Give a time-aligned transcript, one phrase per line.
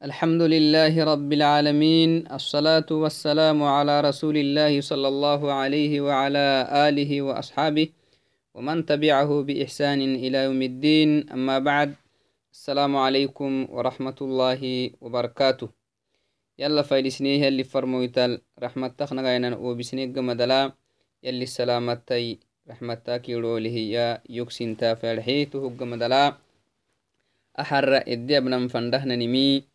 [0.00, 6.48] الحمد لله رب العالمين الصلاة والسلام على رسول الله صلى الله عليه وعلى
[6.88, 7.88] آله وأصحابه
[8.56, 11.28] ومن تبعه بإحسان إلى يوم الدين.
[11.28, 11.94] أما بعد
[12.52, 15.68] السلام عليكم ورحمة الله وبركاته.
[16.58, 20.72] يلا فايلسنيه اللي فرمويتال رحمة تخنا غينا وبسنيق مدلا
[21.22, 22.38] يلي السلامتي
[22.70, 23.32] رحمة تاكي
[23.92, 26.36] يا يكسين تافرحي تهق مدلا
[27.60, 29.70] أحر إدي أبنا فندهنا نمي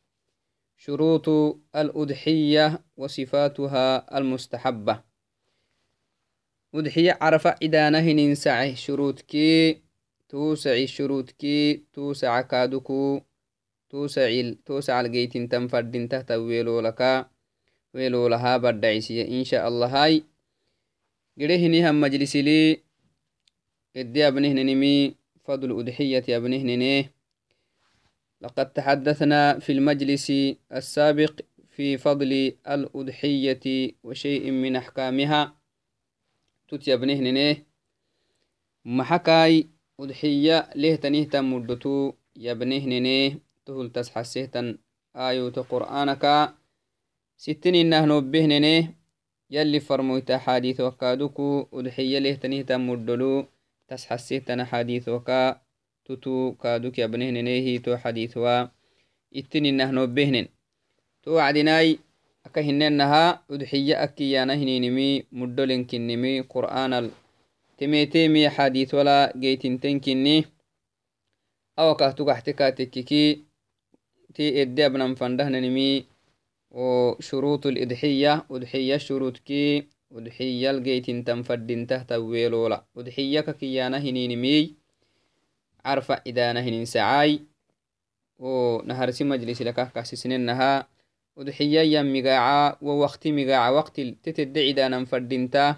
[0.78, 1.30] شروط
[1.76, 5.02] الأضحية وصفاتها المستحبة.
[6.76, 9.82] أضحية عرف إدانه ننسعه شروط كي
[10.30, 13.22] توسع شروط كي توسع كادوكو
[13.90, 17.28] توسع توسع الجيت تنفرد تحت ويلو لك
[17.94, 20.24] ويلو لها بدعيسية إن شاء الله هاي.
[21.40, 22.80] قريه هم مجلس لي
[23.96, 27.15] إدي أبنه نمي فضل أضحية أبنه ننيه
[28.42, 30.32] لقد تحدثنا في المجلس
[30.72, 31.42] السابق
[31.76, 32.32] في فضل
[32.68, 35.56] الأضحية وشيء من أحكامها.
[36.68, 37.58] تتيبنه
[38.86, 39.68] محكاي
[40.00, 44.76] أضحية له تنيه مدتو يبنه ننه تهل تسحسه
[45.16, 46.54] آيو قرآنك.
[47.38, 48.94] ستين إنه نبه ننه
[49.50, 51.68] يلي فرمويت حديث وكادوكو.
[51.74, 53.46] أضحية له تنيه مدلو
[53.88, 55.65] تسحسه حديث وكا.
[56.06, 58.54] Tutu kaduk yabnehnenehi to xadithwa
[59.40, 60.48] ittininahno behnen
[61.22, 62.00] to wacdinai
[62.46, 67.06] aka hinenaha udxiya akiyana hininimi muddolenkinimi qur'anal
[67.78, 70.36] temetemi xadithwala geytintenkinni
[71.82, 73.24] awakah tugaxteka tekkiki
[74.36, 76.06] ti edde abnan fandahnanimi
[77.20, 84.76] شروط الإضحية أضحية شروط كي أضحية الجيتين تنفردين تحت ويلولا أضحية كيانا هنينمي
[85.86, 87.42] عرفة إذا نهن سعاي
[88.40, 90.88] ونهرسي مجلس لك كاسسننها
[91.36, 95.76] ودحيا مقاعا ووقت مقاعا وقت تتدعي دانا فردينتا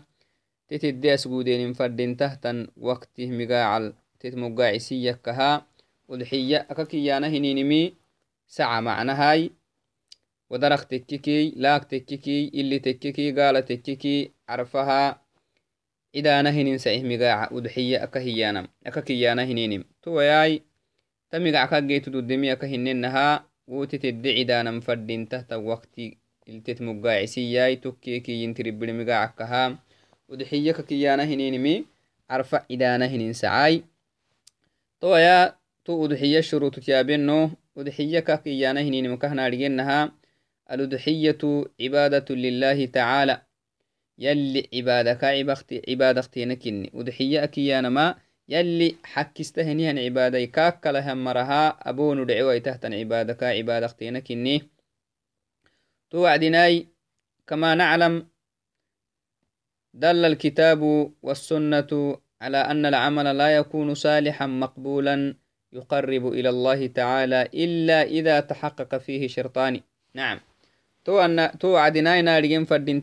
[0.67, 5.65] تتدعي أسقودين فردينتا تن وقت مقاعا تتمقاعي سيكها
[6.07, 7.93] ودحيا أكاكيانا هنينمي
[8.47, 9.51] ساعة معناهاي
[10.49, 15.27] ودرخ تككي لاك تككي اللي تككي قال تككي عرفها
[16.17, 20.63] idana hinin saih migaca udxiya aka hiyanam aka kiyana hininim towayai
[21.31, 26.15] tamigackageitududemiaka hinenaha wotitedde cidanan fadintahta wakti
[26.47, 29.75] iltet mugacisiyai tokkekiyintiribirmigacakaha
[30.31, 31.83] udxiyaka kakiyana hininimi
[32.27, 33.83] arfa cidana hinin sacai
[34.99, 39.99] towaya tu udxiya shurututyaabeno udxiyaka hininim hininimkahnaarigenaha
[40.71, 43.43] aludxiyatu cibaadatu lilahi tacaala
[44.17, 46.89] yalli cibaadaka cibakti cibaadaktena kinni.
[46.93, 48.15] Udxiya akiyanama
[48.49, 50.45] يلي حكستهنيهن عبادة.
[50.45, 53.43] كاك لهم مرها أبون دعوة تحتن عبادك.
[53.43, 54.61] عبادكتينكني
[56.09, 56.87] توعدناي
[57.47, 58.27] كما نعلم
[59.93, 65.35] دل الكتاب والسنة على أن العمل لا يكون صالحا مقبولا
[65.73, 69.81] يقرب إلى الله تعالى إلا إذا تحقق فيه شرطان.
[70.13, 70.39] نعم.
[71.05, 73.01] تو أن تو عدناي نارجين فردين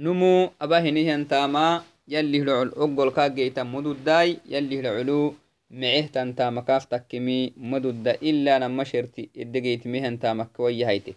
[0.00, 5.36] تحت نمي qur'ana lakahgeytintenaha sonna lakahgeytintenaha numu abahinihiantama yallihlocol oggolkageytan mududai yallihlocolu
[5.70, 11.12] mecehtantamakaf takkimi madudda ila nama sherti edegeytimehantamakke wayyahayte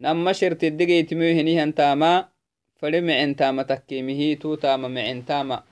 [0.00, 2.28] nama sherti edegeytimohenihantama
[2.80, 5.62] fade mecentama takkemihi tutama mecentama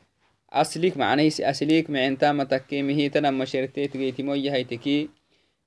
[0.50, 5.10] aslik macnahisi aslik mecentama takkemihi tanama shertet geytimoyyahayteki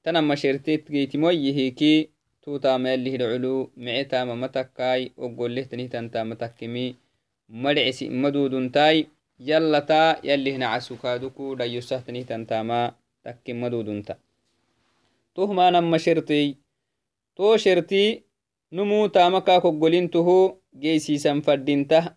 [0.03, 2.12] tanama shertet geytimoyyihiki
[2.43, 6.95] tutama yallihdaculu mecetama matakkai oggolehtanihtantaama takkimi
[7.47, 9.07] madhecisi maduduntai
[9.39, 12.79] yallata yallihnacasukaduku dhayosahtanihtantaama
[13.23, 14.15] takkin madudunta
[15.33, 16.55] tuhmanama shertey
[17.35, 18.23] to sherti
[18.71, 20.37] numu tamaka koggolintuhu
[20.81, 22.15] geysiisan fadinta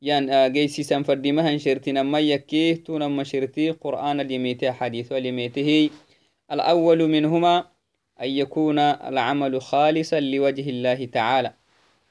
[0.00, 5.90] yan geysiisan fadimahan shertinama yakkih tunama sherti qur'an alyemete axadiثu alyemetehi
[6.52, 7.71] الأول منهما
[8.20, 11.54] أن يكون العمل خالصا لوجه الله تعالى.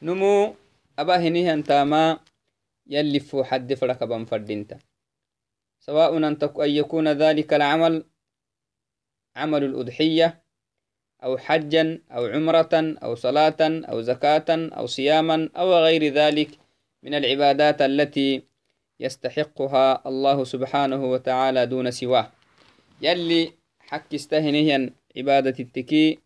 [0.01, 0.55] نمو
[0.99, 2.19] أبا هنيه أنتاما
[2.87, 4.79] يلف حد فرك بن فردينتا.
[5.79, 8.05] سواء أن يكون ذلك العمل
[9.35, 10.41] عمل الأضحية
[11.23, 16.49] أو حجا أو عمرة أو صلاة أو زكاة أو صياما أو غير ذلك
[17.03, 18.43] من العبادات التي
[18.99, 22.31] يستحقها الله سبحانه وتعالى دون سواه.
[23.01, 26.19] يلي حك استهنيا عبادة التكي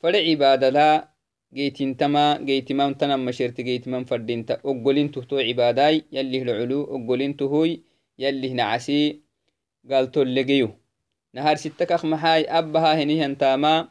[0.00, 1.08] فل عبادة لا
[1.54, 7.82] جيتين تما جيتمام تنم مشرت جيتمام فردين تا أقولين تهتو عباداي يلي العلو أقولين تهوي
[8.18, 9.20] يلي نعسي
[9.90, 10.70] قال تولقيو
[11.34, 13.88] نهار ستك أخ محاي أبها هنيهن تاما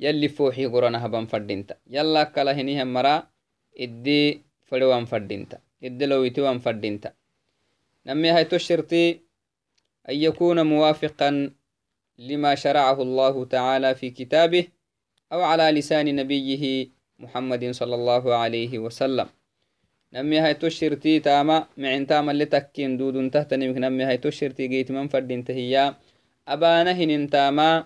[0.00, 3.26] يلي فوحي قرنا هبان فردينتا يلا كلا هنيهن مرا
[3.78, 6.06] إدي فلوان فردينتا إدي
[12.18, 14.64] لما شرعه الله تعالى في كتابه
[15.32, 16.88] أو على لسان نبيه
[17.18, 19.28] محمد صلى الله عليه وسلم.
[20.12, 25.08] نمي هاي تشرتي تاما معن تاما اللي تكين دودون تهتني نمي هاي تشرتي جيت من
[25.08, 25.94] فردين تهيا
[26.48, 27.84] أبانا هنين تاما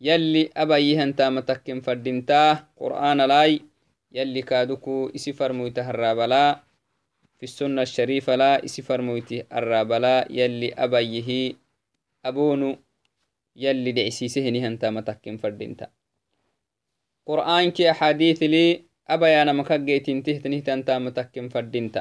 [0.00, 3.60] يلي أبايهن تاما تكين تاه قرآن لاي
[4.12, 6.62] يلي كادوكو إسي فرمويته الرابلا
[7.38, 11.54] في السنة الشريفة لا إسي فرمويته الرابلا يلي أبايه
[12.24, 12.78] أبونو
[13.62, 15.86] yalli dhecisiisehenihantaa matakken fadhinta
[17.28, 18.64] qur'aanki axaadiitili
[19.14, 22.00] abayaanamakaggeetintihtanihitantaa matakken fadhinta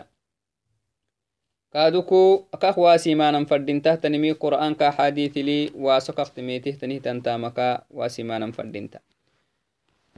[1.74, 2.22] kaaduku
[2.56, 7.68] akak waasimaanan fadhintahtanimi qur'aanka axaadiitili waaso kaqtimeetihtanihtantaamaka
[7.98, 9.00] waasimaanan fadhinta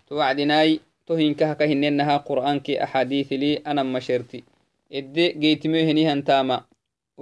[0.08, 4.40] to wacdinaai tohinkahaka hinennaha qur'aanki axaadiitili anammasherti
[5.00, 6.58] edde geetimeohenihantaama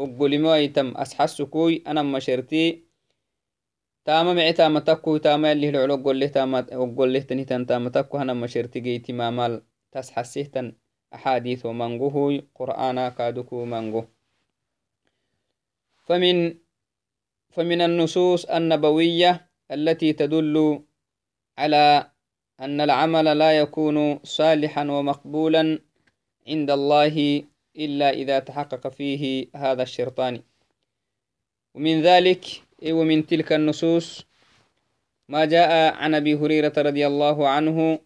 [0.04, 2.62] oggolimoaitam asxasukui anammasherti
[4.06, 7.90] تاما معي تاما تكو تاما اللي العلو قول له تاما وقول له تني تن تاما
[7.90, 9.62] تكو هنا مشرتي جيتي مامال
[9.92, 10.76] تسحسيه تن.
[11.14, 14.08] أحاديث ومنقوه قرآن كادوكو منقوه
[16.06, 16.58] فمن
[17.50, 20.84] فمن النصوص النبوية التي تدل
[21.58, 22.12] على
[22.60, 25.80] أن العمل لا يكون صالحا ومقبولا
[26.48, 27.44] عند الله
[27.76, 30.44] إلا إذا تحقق فيه هذا الشرطان.
[31.76, 32.46] ومن ذلك
[32.86, 34.26] ومن تلك النصوص
[35.30, 38.00] ما جاء عن أبي هريرة رضي الله عنه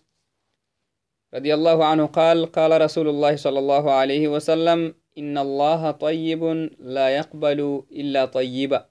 [1.34, 6.44] رضي الله عنه قال قال رسول الله صلى الله عليه وسلم إن الله طيب
[6.80, 8.90] لا يقبل إلا طيبا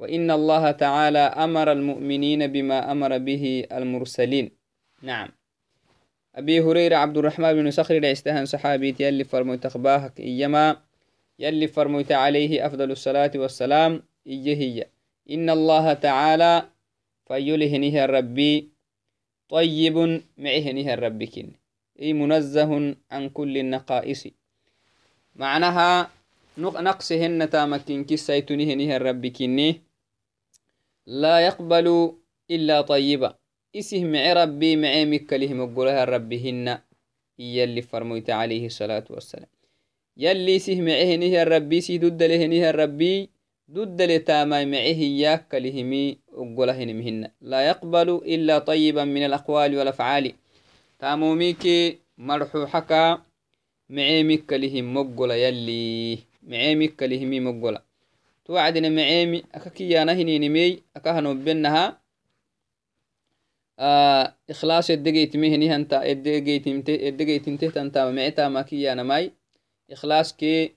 [0.00, 4.50] وإن الله تعالى أمر المؤمنين بما أمر به المرسلين.
[5.02, 5.28] نعم.
[6.34, 10.76] أبي هريرة عبد الرحمن بن صخر العستهن صحابي يلي فرميت أخباهك إيما
[11.38, 14.02] يلي فرميت عليه أفضل الصلاة والسلام.
[14.26, 14.86] إيه هي
[15.30, 16.68] إن الله تعالى
[17.28, 18.68] فيلهنه الربي
[19.48, 19.96] طيب
[20.38, 21.48] معهنه الربي كن.
[22.00, 24.22] أي منزه عن كل النقائص.
[25.36, 26.10] معناها
[26.58, 29.80] نقصهن تامكين كسيتنهنه الربي كني
[31.06, 32.12] لا يقبل
[32.50, 33.34] إلا طيبا
[33.76, 36.78] إسه مع ربي مع مكله مقولها ربهن
[37.38, 39.50] يلي فرميت عليه الصلاة والسلام.
[40.16, 43.30] يلي سه معه نهي الربي سه دد له نهي الربي
[43.72, 50.34] ضد لتاماي معه إياك لهمي أقوله مهن لا يقبل إلا طيبا من الأقوال والأفعال.
[50.98, 51.64] تاموميك
[52.18, 53.20] مرحوحك
[53.90, 57.78] معيمك لهم مقل يلي معيمك لهمي مقل
[58.44, 62.00] توعدنا معيمي أكاكي نهني نمي أكاهنو بينها
[63.78, 69.32] آه إخلاص الدقيت مهني هنتا الدقيت الدقيت انتهت انت معتا ما كي أنا ماي
[69.90, 70.74] إخلاص كي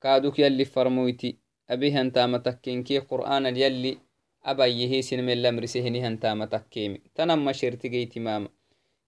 [0.00, 1.39] كادوك يلي فرمويتي
[1.70, 3.98] أبي هنتا متكينكي قرآن يلي
[4.44, 8.48] أبا يهيسن من لمرسه هنتا متكيمي تنم شرتي جيتي ماما.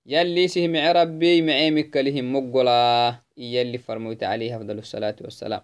[0.06, 5.62] يلي سه مع ربي معيمك لهم مقلا يلي فرموت عليه أفضل الصلاة والسلام.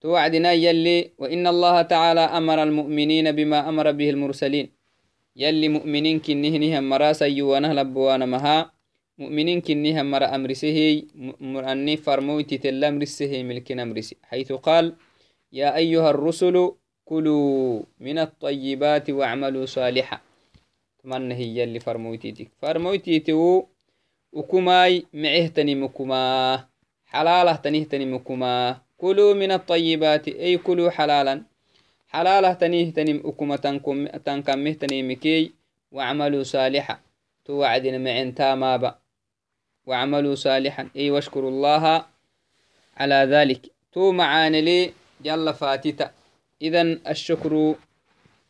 [0.00, 4.66] توعدنا يلي وإن الله تعالى أمر المؤمنين بما أمر به المرسلين.
[5.36, 8.72] يلي مؤمنين كنهنهم مراسا يوانا لبوانا مها.
[9.20, 10.78] مؤمنين كنهم مرا أمرسه
[11.40, 14.96] مرأني فرموتي تلامرسه ملكنا أمرسه حيث قال
[15.52, 16.72] يا أيها الرسل
[17.04, 20.20] كلوا من الطيبات واعملوا صالحا.
[21.02, 23.64] تمنى هي اللي فرمويتيتك فرمويتيتو
[24.32, 26.64] وكماي معهتني مكما
[27.06, 31.42] حلالة تنهتني مكما كلوا من الطيبات أي كلوا حلالا.
[32.08, 33.56] حلالة تنهتني مكما
[34.24, 35.52] تنكمهتني مكي
[35.92, 37.00] واعملوا صالحا.
[37.44, 38.98] توعدنا معن تامابا.
[39.86, 40.88] واعملوا صالحا.
[40.96, 42.04] أي واشكروا الله
[42.96, 43.66] على ذلك.
[43.92, 44.92] تو معاني لي
[45.24, 46.10] يلا فاتتا
[46.62, 47.74] إذا الشكر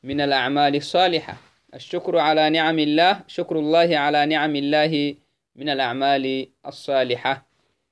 [0.02, 1.36] من الأعمال الصالحة.
[1.74, 5.14] الشكر على نعم الله شكر الله على نعم الله
[5.56, 7.46] من الأعمال الصالحة.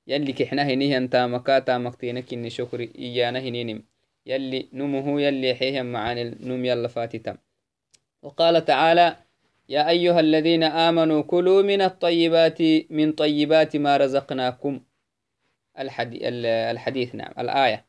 [0.07, 3.83] يلي كحنا هنيه انت مكاتا مكتينك إن شكر إيانا هنينم
[4.25, 7.37] يلي نمه يلي حيهم معاني النوم يلا فاتتا
[8.21, 9.15] وقال تعالى
[9.69, 14.81] يا أيها الذين آمنوا كلوا من الطيبات من طيبات ما رزقناكم.
[15.79, 17.88] الحديث نعم الآية.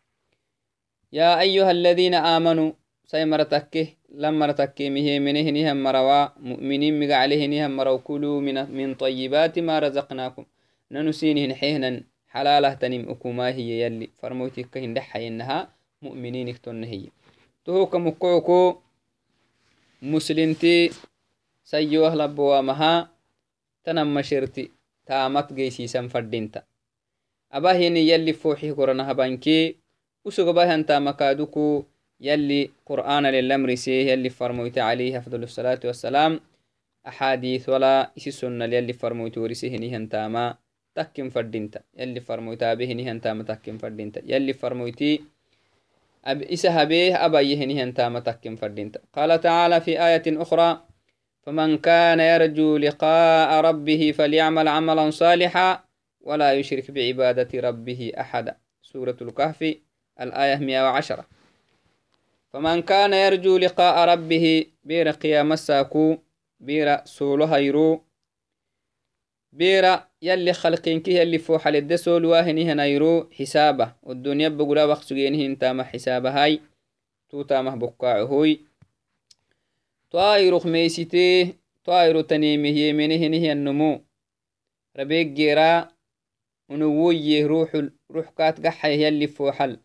[1.13, 2.73] يا أيها الذين آمنوا
[3.07, 3.75] سيمرتك
[4.15, 9.59] لما رتك مه منه نهم مروا مؤمنين مق عليه نهم مروا كلوا من من طيبات
[9.59, 10.45] ما رزقناكم.
[10.91, 14.11] ننسينه نحيهنا حلالة تنم أكما هي يلي.
[14.23, 15.69] فرموتك هندح إنها
[16.03, 17.11] مؤمنين اكتن هي
[17.61, 18.83] tohoka mukoco
[20.03, 20.89] muslimti
[21.63, 23.13] sayyoah labowamaha
[23.85, 24.73] tanama sherti
[25.05, 26.65] taamat geysiisan fadinta
[27.53, 28.73] abahini yalli foxih
[30.25, 31.57] وسقبها انت مكادك
[32.21, 36.41] يلي قرآن للأمر سيه يلي فرموت عليه أفضل الصلاة والسلام.
[37.09, 40.57] أحاديث ولا إسي سنة يلي فرموت ورسيه نهان تاما
[40.95, 41.81] تكيم فردينتا.
[41.97, 44.21] يلي فرموت به نهان تاما تكيم فردينتا.
[44.27, 45.01] يلي فرموت
[46.25, 49.01] أب إسها به أبايه نهان تاما تكيم فردينتا.
[49.17, 50.85] قال تعالى في آية أخرى
[51.43, 55.85] فمن كان يرجو لقاء ربه فليعمل عملا صالحا
[56.21, 58.57] ولا يشرك بعبادة ربه أحدا.
[58.83, 59.75] سورة الكهف.
[60.21, 61.27] الآية 110
[62.53, 66.19] فمن كان يرجو لقاء ربه بير قيام الساكو
[66.61, 68.05] بير سولو هيرو
[69.53, 76.45] بير يلي خلقينك يلي فوح للدسول واهنه نيرو حسابه والدنيا بقولا وقت سجينه انتام حسابه
[76.45, 76.61] هاي
[77.31, 78.61] توتامه بقاعهوي
[80.11, 84.05] طائر خميسته طائر تنيمه يمنه النمو.
[84.97, 85.89] ربيك جيرا
[86.69, 89.81] ونويه روح روح كات قحيه يلي فوحل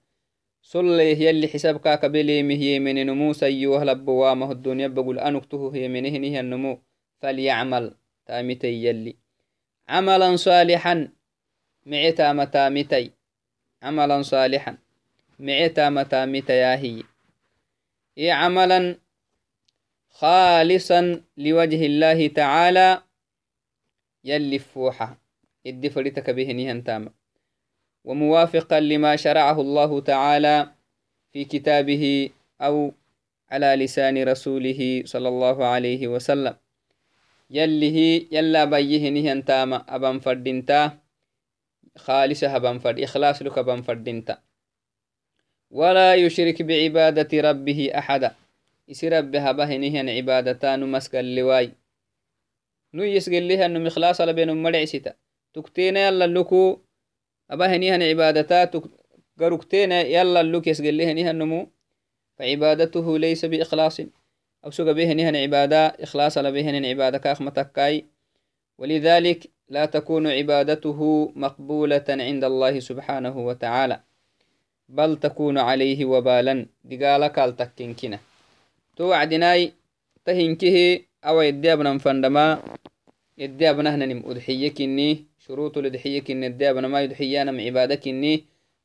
[0.65, 6.81] صليه يلي حساب كاك بليمه يمن نمو سيوه لبوامه الدنيا بقول أنكته يمنه نهي النمو
[7.21, 7.95] فليعمل.
[8.25, 9.15] تامتي يلي.
[9.89, 11.09] عملا صالحا.
[11.85, 13.11] معتا متامتي
[13.83, 14.77] عملا صالحا.
[15.39, 17.03] معتا متامتي يا هي.
[18.17, 18.97] إيه عملا
[20.09, 23.01] خالصا لوجه الله تعالى.
[28.05, 30.57] وموافقا لما شرعه الله تعالى
[31.33, 32.29] في كتابه
[32.61, 32.93] أو
[33.51, 36.55] على لسان رسوله صلى الله عليه وسلم.
[37.49, 40.97] يلي هي يلا بيه نيهن تاما أبان فردنتا
[41.97, 44.37] خالصة أبان فرد إخلاص لك أبان فردنتا.
[45.71, 48.31] ولا يشرك بعبادة ربه أحدا.
[48.85, 51.73] isi rabbe habahinihan cibaadata nu masgalliwaay
[52.93, 55.17] nu yisgelihan num ikhlaasalabe num madhecsita
[55.57, 56.13] tuktena
[57.49, 58.69] yallaluku abahinihan cibaadata
[60.09, 61.67] yallaluk yasgelihanihan numu
[62.35, 63.99] فعبادته ليس بإخلاص
[64.65, 68.05] أو سوى بهنهن عبادة إخلاص لبهن عبادة كاخمتكاي
[68.77, 73.99] ولذلك لا تكون عبادته مقبولة عند الله سبحانه وتعالى
[74.89, 78.19] بل تكون عليه وبالا دقالك التكنكنه
[78.99, 79.71] to wacdinai
[80.23, 82.59] ta hinkihi awa yeddeabnan fandama
[83.37, 88.33] yeddeabnahnanim udxiye kinni shurutul udxiye kinni yeddeabnama udxiyanam cibaada kinni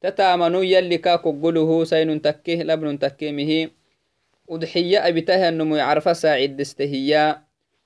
[0.01, 3.73] tatamanu yalli ka koggoluhu sainun takke labnun takke mihi
[4.49, 7.41] udxiya abitahanumuy carfa saaciddestehiya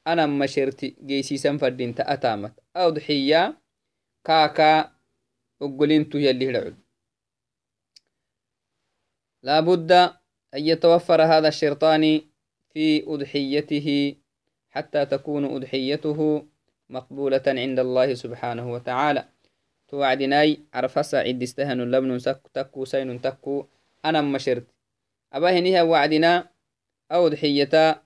[0.05, 3.55] anan masherti geysiisan fadinta atamat a udxiya
[4.27, 4.91] kaaka
[5.61, 6.77] oggolintu yalli hidacud
[9.47, 12.21] laabudda أن يتوفر هذا الشرطان
[12.71, 14.15] في أضحيته
[14.71, 16.47] حتى تكون أضحيته
[16.91, 19.25] مقبولة عند الله سبحانه وتعالى.
[19.89, 22.19] توعدناي عرف سعيد استهن لبن
[22.55, 23.67] تكو سين تكو.
[24.05, 24.67] أنا مشرت.
[25.33, 26.49] أباهنها وعدنا.
[27.13, 28.03] أو ضحية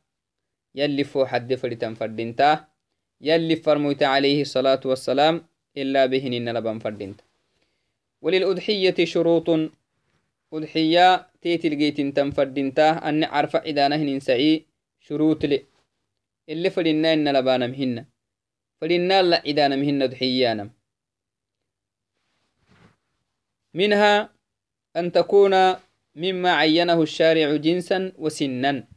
[0.75, 2.65] يلي فو حد فريتا فردنتا.
[3.21, 5.47] يلي فرميت عليه الصلاة والسلام.
[5.77, 7.25] إلا بهن لبن فردنتا.
[8.23, 9.49] وللأضحية شروط.
[10.53, 14.65] أضحية تيتلقيتن تنفردنتا أن عرف عدانهن سعي.
[15.01, 15.65] شروط لي.
[16.49, 17.67] اللي فلنا إن لبانا
[18.83, 20.71] مهن فلنا لا عدانا مهن ضحيانا.
[23.75, 24.35] منها
[24.97, 25.55] أن تكون
[26.15, 28.89] مما عينه الشارع جنسا وسنا.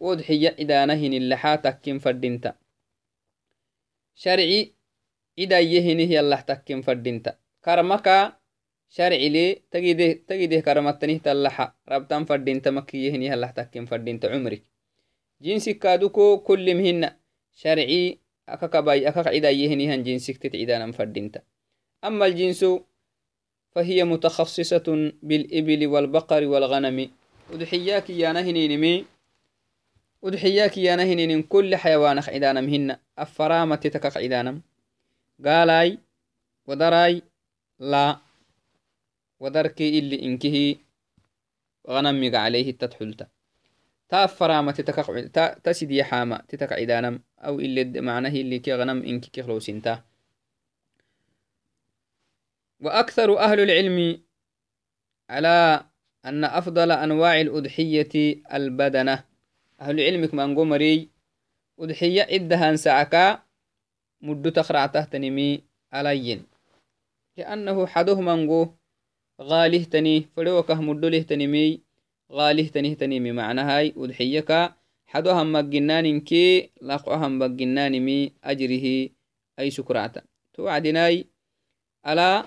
[0.00, 2.54] وضحية إدانهن اللحا تكين فردنتا
[4.14, 4.72] شرعي
[5.38, 8.40] إذا يهنه يالله تكين فردنتا كرمكا
[8.90, 14.66] sharcile tagide tagide karamattanih tallaxa rabtan fadinta makiyehini hallah takken fadinta cumrik
[15.38, 16.42] jinsikaaduko
[18.58, 21.42] kullim hina sharci akakabai akakcidayehinihan jinsiktet cidanan fadinta
[22.00, 22.64] أما الجنس
[23.72, 27.10] فهي متخصصة بالإبل والبقر والغنم
[27.52, 29.04] ودحياك يا نهنينمي
[30.22, 34.62] ودحياك يا نهنين كل حيوان عدانم هن أفرامة تتكك عدانم
[35.44, 35.98] قالاي
[36.66, 37.22] ودراي
[37.78, 38.18] لا
[39.40, 40.76] ودركي اللي إنكه
[41.88, 43.26] غنمك عليه تدحلتا
[44.72, 50.02] تتكع تا تسدي حامة تتكع دانم أو اللي معناه اللي كي غنم إنك كي خلوسنتا
[52.80, 54.22] وأكثر أهل العلم
[55.30, 55.84] على
[56.24, 59.24] أن أفضل أنواع الأضحية البدنة.
[59.80, 61.08] أهل العلم كما نقومري
[61.78, 63.42] أضحية إدها سعكا
[64.22, 66.46] مد تخرع تحت نمي عليين.
[67.36, 68.20] لأنه حدوه
[70.36, 71.89] فلوكه مدلهتنمي غاله تنه تنيمي معنى هاي أضحيك
[75.06, 79.08] حدو هم مجنانينكي لاقو هم مجنانمي أجره
[79.58, 80.22] أي سكراتا
[80.54, 81.26] توعدناي
[82.06, 82.46] ألا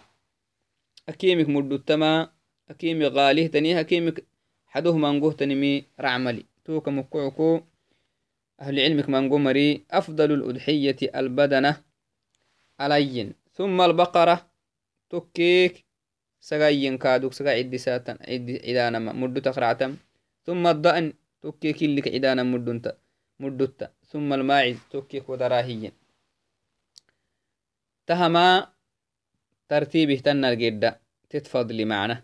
[1.09, 2.31] أكيمك مدتما
[2.69, 4.23] أكيمك غاله تنيه أكيمك
[4.67, 6.45] حدوه منقوه تنمي رعملي.
[6.65, 7.61] توك مقعكو
[8.61, 11.83] أهل علمك منقو مري أفضل الأضحية البدنة
[12.79, 13.33] علين.
[13.53, 14.51] ثم البقرة
[15.09, 15.85] تكيك
[16.50, 19.91] سغاين كادوك ساتن عدي عدانا مدو تقرعتم
[20.45, 22.85] ثم الضأن تكيك لك عدانا مدنت
[23.39, 25.91] مدوتا ثم الماعز تكيك ودراهيين
[28.07, 28.67] تهما
[29.69, 32.23] ترتيبه تنر جدا تتفضلي معنا.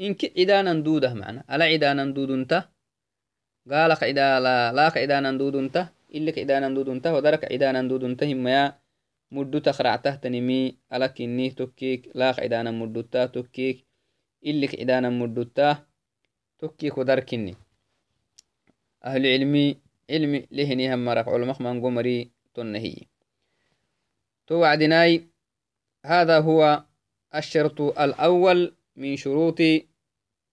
[0.00, 1.44] إنك عدانا دوده معنا.
[1.50, 2.52] ألا عدانا دودنت
[3.70, 5.76] قالك عدا لا لاك عدانا دودنت
[6.14, 8.78] إلك عدانا دودنت ودرك عدانا دودنت هم يا
[9.30, 13.86] مدو تخرعته تنمي ألك إني تكيك لاك عدانا مدوتا تكيك
[14.46, 15.86] إلك عدانا مدوتا
[16.58, 17.56] تكيك ودركني
[19.04, 19.80] أهل علمي
[20.10, 22.96] علمي لهني هم مرق علمك من قمري تنهي.
[24.46, 25.28] توعدناي
[26.04, 26.84] هذا هو
[27.34, 29.60] الشرط الأول من شروط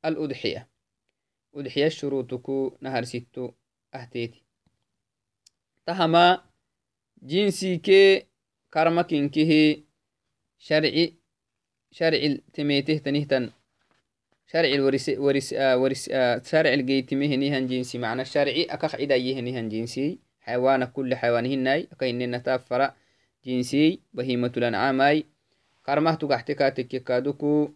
[0.05, 0.69] الأضحية.
[1.55, 2.49] أضحية شروطك
[2.81, 3.51] نهر ستو
[3.95, 4.43] أهتيتي.
[5.85, 6.43] تهما
[7.21, 8.27] جنسي كي
[10.57, 11.13] شرعي
[11.91, 13.51] شرع تميته تنهتن.
[14.47, 17.97] شرع الورس ورس آه ورس آه شرع الجيتمه نهن جنسي.
[17.97, 20.19] معنى الشرعي أكخ عدا نهن جنسي.
[20.39, 21.87] حيوان كل حيوان هناي.
[21.91, 22.91] أكاين نتافر
[23.45, 23.99] جنسي.
[24.13, 25.25] بهيمة الأنعام أي
[25.85, 27.69] كرمه تقحتك تككادوكو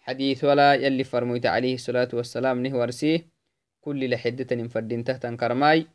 [0.00, 3.26] حديث ولا يلي فرميت عليه الصلاة والسلام نه ورسيه
[3.80, 5.86] كل لحدة فردين تحت كرماي.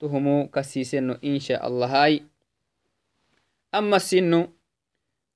[0.00, 2.22] تهمو كسيسنو إن شاء الله هاي.
[3.74, 4.48] أما السنو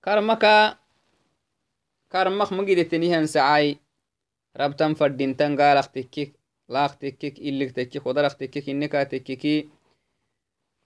[0.05, 0.79] كرمكا
[2.12, 3.79] كرمك مجدتنيهن سعاي.
[4.57, 6.33] ربتن فردين تنقالك تكيك
[6.69, 9.69] لاق تكيك إلك تكيك ودرق تكيك إنكا تكيكي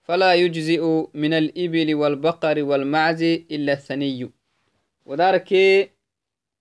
[0.03, 4.31] فلا يجزئ من الإبل والبقر والمعز إلا الثني.
[5.07, 5.53] ودارك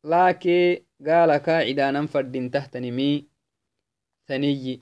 [0.04, 3.26] لاكي قالك عدانا فردين تحتنمي
[4.28, 4.82] ثني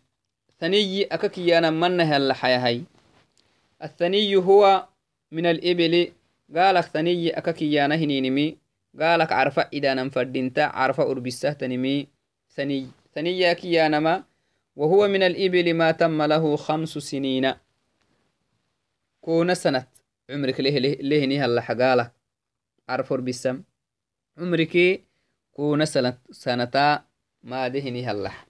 [0.59, 2.83] ثني أككيانا منها اللحيا
[3.83, 4.87] الثني هو
[5.35, 6.11] من الإبل.
[6.55, 8.57] قالك ثني أككيانا هنينمي.
[9.01, 12.07] قالك عرفة إدانا فردينتا عرفة أربسة تنمي.
[12.55, 14.23] ثني ثني كيانما
[14.75, 17.53] وهو من الإبل ما تم له خمس سنين.
[19.21, 19.95] كون سنة.
[20.29, 22.11] عمرك ليه ليه نيها اللي حقالك
[22.89, 23.63] عرفور بالسم
[24.37, 25.03] عمرك
[25.51, 27.03] كون سنة سنتا
[27.43, 28.47] ما دهني هلح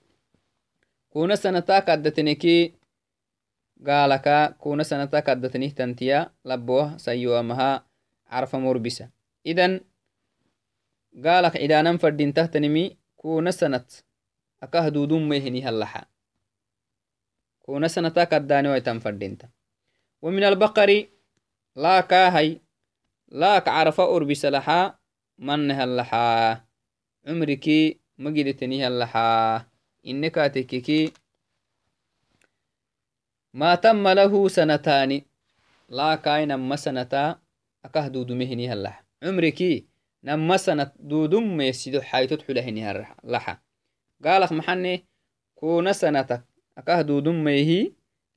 [1.09, 2.73] كون سنتا كدتنكي
[3.86, 7.86] قالك كون سنتا كدتنيه تنتيا لبوه سيوا مها
[8.26, 9.10] عرف مربسة
[9.46, 9.80] إذن
[11.24, 13.86] قالك عدانا فردين تهتنمي كون سنة
[14.62, 16.04] أكه دودون مهني هلحا
[17.58, 19.48] كون سنتا كداني ويتم فردينتا
[20.22, 21.06] ومن البقر
[21.76, 22.60] لا كاهي
[23.28, 24.98] لا كعرف أربس لحا
[25.38, 26.60] من هلحا
[27.26, 29.66] عمركي مجدتني هلحا
[30.06, 31.12] إنك تككي
[33.55, 35.21] ما تم له سنتان.
[35.89, 37.39] لا كاي نما سنتا.
[37.85, 39.85] أكه دود مهني هلح عمركي
[40.23, 43.57] نما سنة دودم ميسيدو حيث تحلهني هلحا
[44.25, 45.05] قالك محني
[45.55, 46.43] كون سنتك.
[46.77, 47.91] أكه دودم ميهي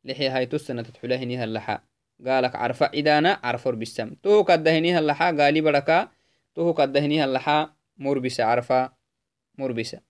[0.05, 1.81] لحي هايتو السنة تحلهني هلحا
[2.27, 6.09] قالك عرف إدانا عرفر بالسم تو كدهني هلحا قالي بركا
[6.55, 8.93] تو كدهني هلحا مربسة عرفا.
[9.59, 10.01] مربسة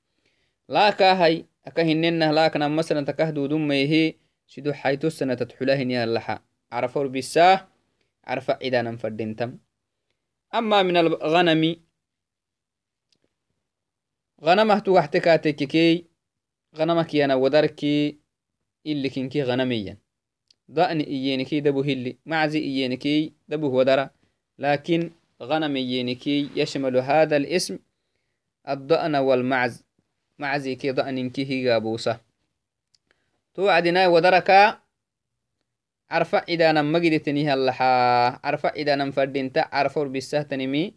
[0.68, 4.27] لا كاهي أكهننه لاكنا مثلا تكهدو دميه سيدو حيتو
[5.44, 7.68] تحلهني هلحا عرفا ربسة
[8.24, 9.58] عرفا إدانا فردنتم
[10.54, 11.76] أما من الغنم
[14.44, 15.64] غنمه تو احتكاتك
[16.76, 18.18] غنمك يانا ودركي
[18.87, 19.98] اللي كنكي غنميا.
[20.70, 24.11] ضأن إيينكي دبو هلي معزي إيينكي دبو ودرا
[24.58, 25.11] لكن
[25.42, 27.78] غنم إيينكي يشمل هذا الاسم
[28.68, 29.84] الضأن والمعز.
[30.38, 32.27] معزي كي ضأن كي قابوسة
[33.58, 34.82] توعدنا ودركا
[36.10, 37.84] عرفة إذا نم مجدتني هلحا
[38.46, 40.94] عرفة إذا نم فردينتا عرفة بالسه تنمي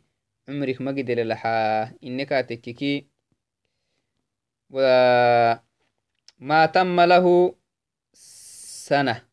[0.50, 1.84] عمرك مجد للحا.
[2.04, 3.08] إنك تككي
[4.70, 7.56] وما تم له
[8.14, 9.28] سنة.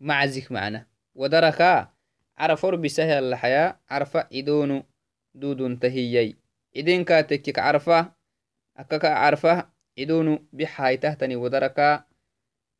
[0.00, 0.86] معزك معنا.
[1.14, 1.92] ودركا
[2.38, 4.82] عرفة بسه الحياة عرفة إدونو
[5.34, 6.36] دودون تهيي.
[6.76, 8.12] إذن كاتكك عرفة
[8.76, 12.04] أكك عرفة إدونو بحاي تهتني ودركا.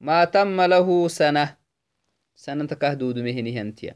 [0.01, 1.57] ما تم له سنة.
[2.35, 3.95] سنة كهدود مهني هنتيا.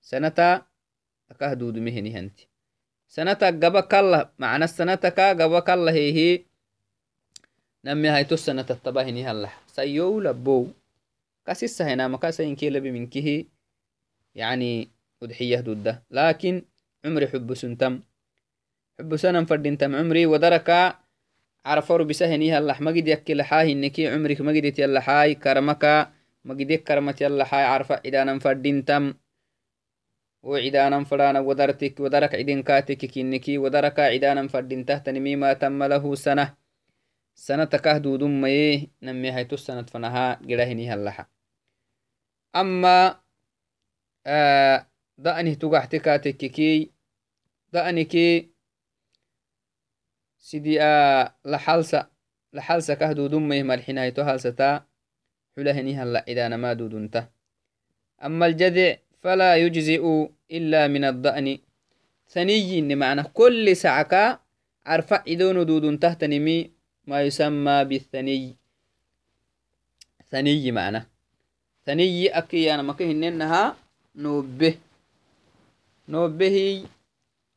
[0.00, 0.62] سنة
[1.40, 2.48] كهدود مهني هنتي
[3.08, 4.30] سنة قبك الله.
[4.38, 6.44] معنى السنة كا قبك الله هي
[7.84, 9.48] نمي هاي تسنة تتباهني هلا.
[9.66, 10.68] سيو لبو.
[11.46, 12.08] كاسسة هنا.
[12.08, 13.44] ما كاسا إنكي لبي منكه
[14.34, 14.88] يعني
[15.22, 16.62] أضحية دودة لكن
[17.04, 18.00] عمري حب سنتم.
[18.98, 21.05] حب سنم فردين عمري ودركا.
[21.66, 26.12] عرفور بسهني هلا ما قد يكي لحاي إنكي عمرك ما قد يتيلحاي كرمكا
[26.44, 29.14] ما قد يكرمت يلحاي عرفة إذا نم فردين تم
[30.42, 36.54] وعدانا فلانا ودرتك ودرك عدين كاتك كينكي ودرك عدانا فردين تهتنمي ما تم له سنة.
[37.34, 41.26] سنة كهدو دمي نمي هيتو السنة فنها قرهني هلحا
[42.56, 43.20] أما
[44.26, 44.86] آه
[45.18, 46.90] دأني تقحت كاتككي
[47.72, 48.55] دأنكي سيدي
[54.22, 54.84] هالستا
[55.56, 57.26] حلهني هلا إذا نما دودنته
[58.22, 60.04] أما الجذع فلا يجزئ
[60.52, 61.58] إلا من الضأن.
[62.28, 64.38] ثني معنى كل سعكا
[64.86, 66.70] عرفع إذون دود تحت نمي
[67.06, 68.56] ما يسمى بالثني.
[70.30, 71.00] ثني معنى
[71.86, 73.76] ثني أكي أنا مكهن إنها
[74.14, 74.74] نوبه.
[76.08, 76.86] نوبه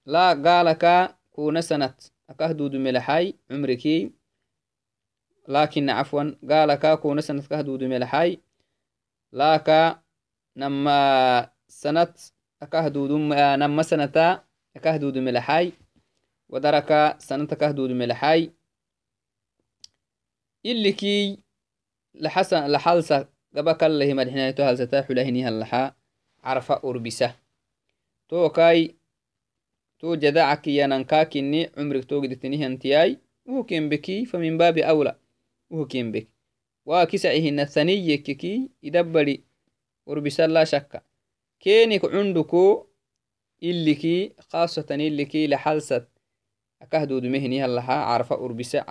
[0.06, 1.93] لا قالك كون سنة
[2.29, 4.11] أكه دود ملحي عمركي
[5.47, 8.37] لكن عفوا قالك كون سنة كه دود ملحي
[9.31, 9.99] لاك
[10.57, 12.13] نما سنة
[12.61, 14.41] أكهدودم نما سنة
[14.75, 15.73] أكهدود ملحاي.
[16.49, 18.51] ودرك سنة كهدود ملحاي.
[20.65, 21.39] اللي كي
[22.13, 25.95] لحسن لحالسة قبك الله مدحنا تو هلسة حلهني هلحا
[26.43, 27.35] عرفة أربسة
[28.29, 28.98] تو كاي
[29.99, 35.19] تو جدعك يننكاكني عمرك تو قدتني هنتياي وكين بكي فمن باب أولى
[35.69, 36.27] وكين بك.
[36.85, 39.43] وكسعهن الثنية كي يدبري
[40.09, 41.03] أربسة لا شك
[41.59, 42.88] كينك عندكو
[43.63, 46.07] إلكي خاصة إلكي لحلسة.
[46.81, 48.85] أكهدود مهني هلها عرفة أربسة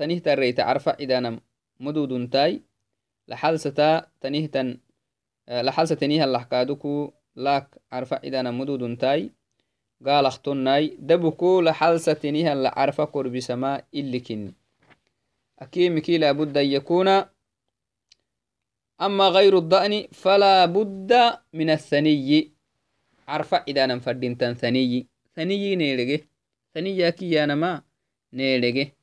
[0.00, 1.40] إلي تريت عرفة إذا نم
[1.80, 2.62] مدود تاي.
[3.28, 4.78] لحلسة تنيه تن
[5.48, 9.30] لحلسة تنيه اللحكادكو لاك عرفة إذا نم مدود تاي.
[10.06, 14.52] قالختناي دبكو لحلستنها لعرف قرب سما إلكن.
[15.58, 17.08] أكيمكي لابد أن يكون.
[19.00, 21.12] أما غير الضأن فلا بد
[21.52, 22.52] من الثني.
[23.28, 25.06] عرف إذا نفردين تن ثني.
[25.36, 26.24] ثني نيلغي.
[26.74, 27.82] ثني كي أنا ما
[28.32, 28.95] نيلغي.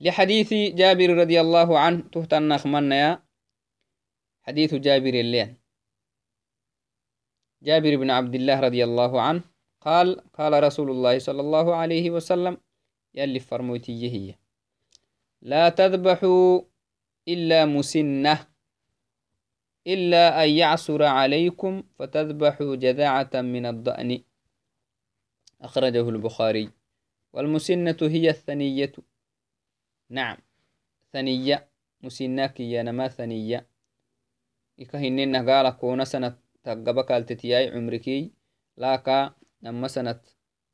[0.00, 3.22] لحديث جابر رضي الله عنه تهتن نخمنا
[4.42, 5.56] حديث جابر اللين.
[7.62, 9.42] جابر بن عبد الله رضي الله عنه
[9.80, 12.56] قال قال رسول الله صلى الله عليه وسلم
[13.14, 14.34] يلي فرموتي هي
[15.42, 16.60] لا تذبحوا
[17.28, 18.46] إلا مسنة
[19.86, 24.22] إلا أن يعصر عليكم فتذبحوا جذعة من الضأن.
[25.60, 26.70] أخرجه البخاري.
[27.32, 28.92] والمسنة هي الثنية.
[30.10, 30.36] نعم.
[31.12, 31.68] ثنية.
[32.02, 33.66] مسنة يا نما ثنية.
[34.80, 38.32] إكهنين قال كون سنة تقبا كالتتياي عمركي.
[38.76, 40.20] لاكا نما سنة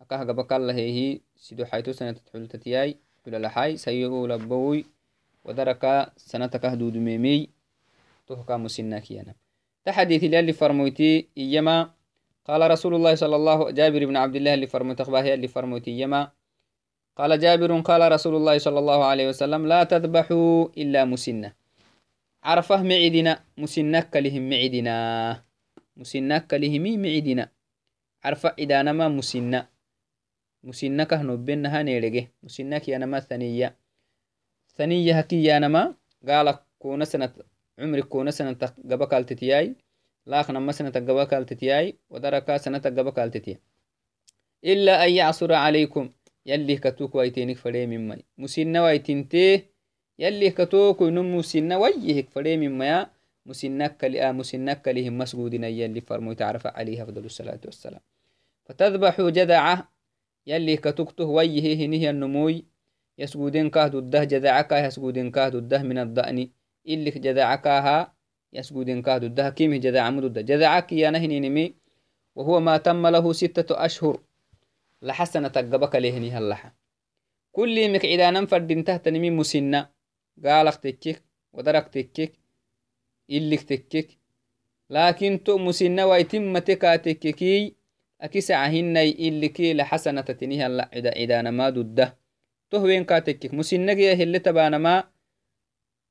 [0.01, 4.85] أكاه قبا كاللهيه سيدو حيتو سنة تحلتتياي تلالحاي سيئو لبوي.
[5.45, 7.51] ودركا سنة كهدود ميمي
[8.27, 9.35] تهكا مسناكيانا
[9.85, 11.91] تحديث اللي فرمويتي إيما.
[12.45, 16.33] قال رسول الله صلى الله جابر بن عبد الله اللي فرموت أخباه اللي فرمويتي إيما.
[17.17, 21.53] قال جابر قال رسول الله صلى الله عليه وسلم لا تذبحوا إلا مسنة.
[22.43, 24.97] عرفة معدنا مسنك لهم معدنا.
[25.97, 27.49] مسنك لهمي معدنا.
[28.25, 29.75] عرف إدانما مسنة.
[31.11, 33.77] كهنو بينها نيرجه مسنة كيانما ثانية
[34.77, 35.95] ثانية هكي يانما
[36.29, 37.33] قال كون سنة
[37.79, 38.57] عمري كون سنة
[38.91, 39.77] قبا التتياي
[40.27, 43.61] لاخنا ما سنة قبا التتياي ودركا سنة قبا التتياي
[44.65, 46.11] إلا أن يعصر عليكم.
[46.47, 49.71] يلي كتوك ويتينك فريم ممي مسنة ويتنتيه
[50.19, 53.11] يلي كتوك ونمو مسنة ويهك فريم مما
[53.47, 58.01] مسنك لآ مسنك لهم مسجودين يلي فرمو تعرف عليه أفضل الصلاة والسلام.
[58.65, 59.89] فتذبح جذعة
[60.47, 62.65] يلي كتكته ويه هنيه النموي.
[63.19, 66.49] يسجودين كاه الده جذعك يسجودين كاه الده من الضأن
[66.89, 68.15] اللي جذعكها
[68.53, 71.75] يسجودين كاه الده كيم جذع مدد جذعك يا نهني نمي
[72.35, 74.21] وهو ما تم له ستة أشهر.
[75.05, 76.75] لحسنة تقبك لهني هاللحة
[77.53, 79.89] كل مكعدانا فردين تحت نمي مسنة
[80.45, 82.33] قالك تكيك ودرك تكيك
[83.31, 84.09] إلك تكك
[84.91, 87.75] لكن تؤمسن ويتم تكاتككي
[88.21, 92.17] أكسعهن إلكي لحسنة تنيها اللعدة إذا ما ضده
[92.71, 95.05] تهوين كاتكك مسنجي اللي تبانا ما؟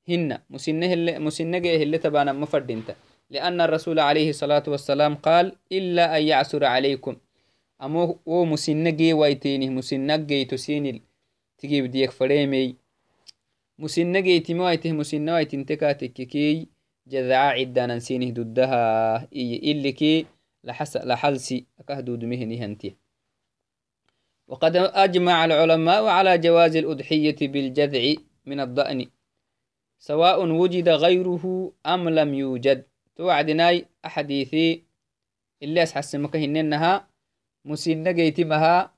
[0.08, 0.38] هن.
[0.50, 2.94] مسنة اللي مسنجي اللي تبانا ما فردينتا.
[3.30, 7.16] لأن الرسول عليه الصلاة والسلام قال إلا أن يعسر عليكم.
[8.26, 11.02] مسنجي ويتيني مسنجي تسيني
[11.58, 12.76] تجيب ديك فريمي
[13.78, 16.68] مسنجي تمويته مسنوي تنتكاتككي
[17.06, 20.26] جذعا عدانا سينه ضدها إي إلي كي
[20.64, 22.94] لحس لحلسي أكهدود مهني هنتي
[24.48, 28.14] وقد أجمع العلماء على جواز الأضحية بالجذع
[28.46, 29.06] من الضأن
[29.98, 32.84] سواء وجد غيره أم لم يوجد
[33.16, 34.82] توعدناي أحاديثي
[35.62, 37.08] اللي أسحسمك هننها
[37.64, 38.94] مسنة جيتمها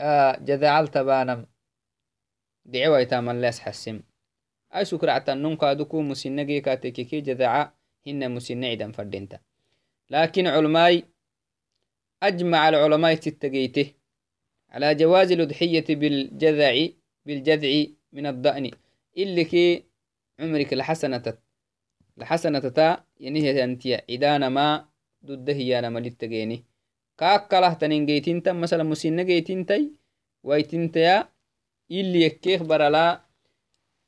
[0.00, 1.46] آه جذعال تبانم.
[2.64, 4.00] دعوة يتام اللي أسحسم
[4.74, 7.72] أي سكر عتنون كادوكو مسنة جي كاتككي جذعا
[8.06, 9.38] هن مسنة عدم فردينتا.
[10.10, 11.04] لكن علماي
[12.22, 13.92] أجمع العلماء تتجيته
[14.70, 16.86] على جواز الأضحية بالجذع
[17.26, 18.70] بالجذع من الضأن.
[19.16, 19.84] اللي كي
[20.40, 21.38] عمرك لحسنة
[22.16, 24.88] لحسنة تا يعني هي أنت إدانا ما
[25.24, 26.64] ضد هي أنا مليت تجيني
[30.44, 31.28] ويتين تيا
[31.90, 33.20] اللي يكيخ برلا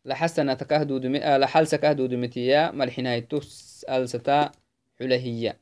[0.04, 4.52] لحسنة كهدود مئة لحلسة كهدود متيا ملحنا يتوس ألستا
[4.98, 5.60] حلهية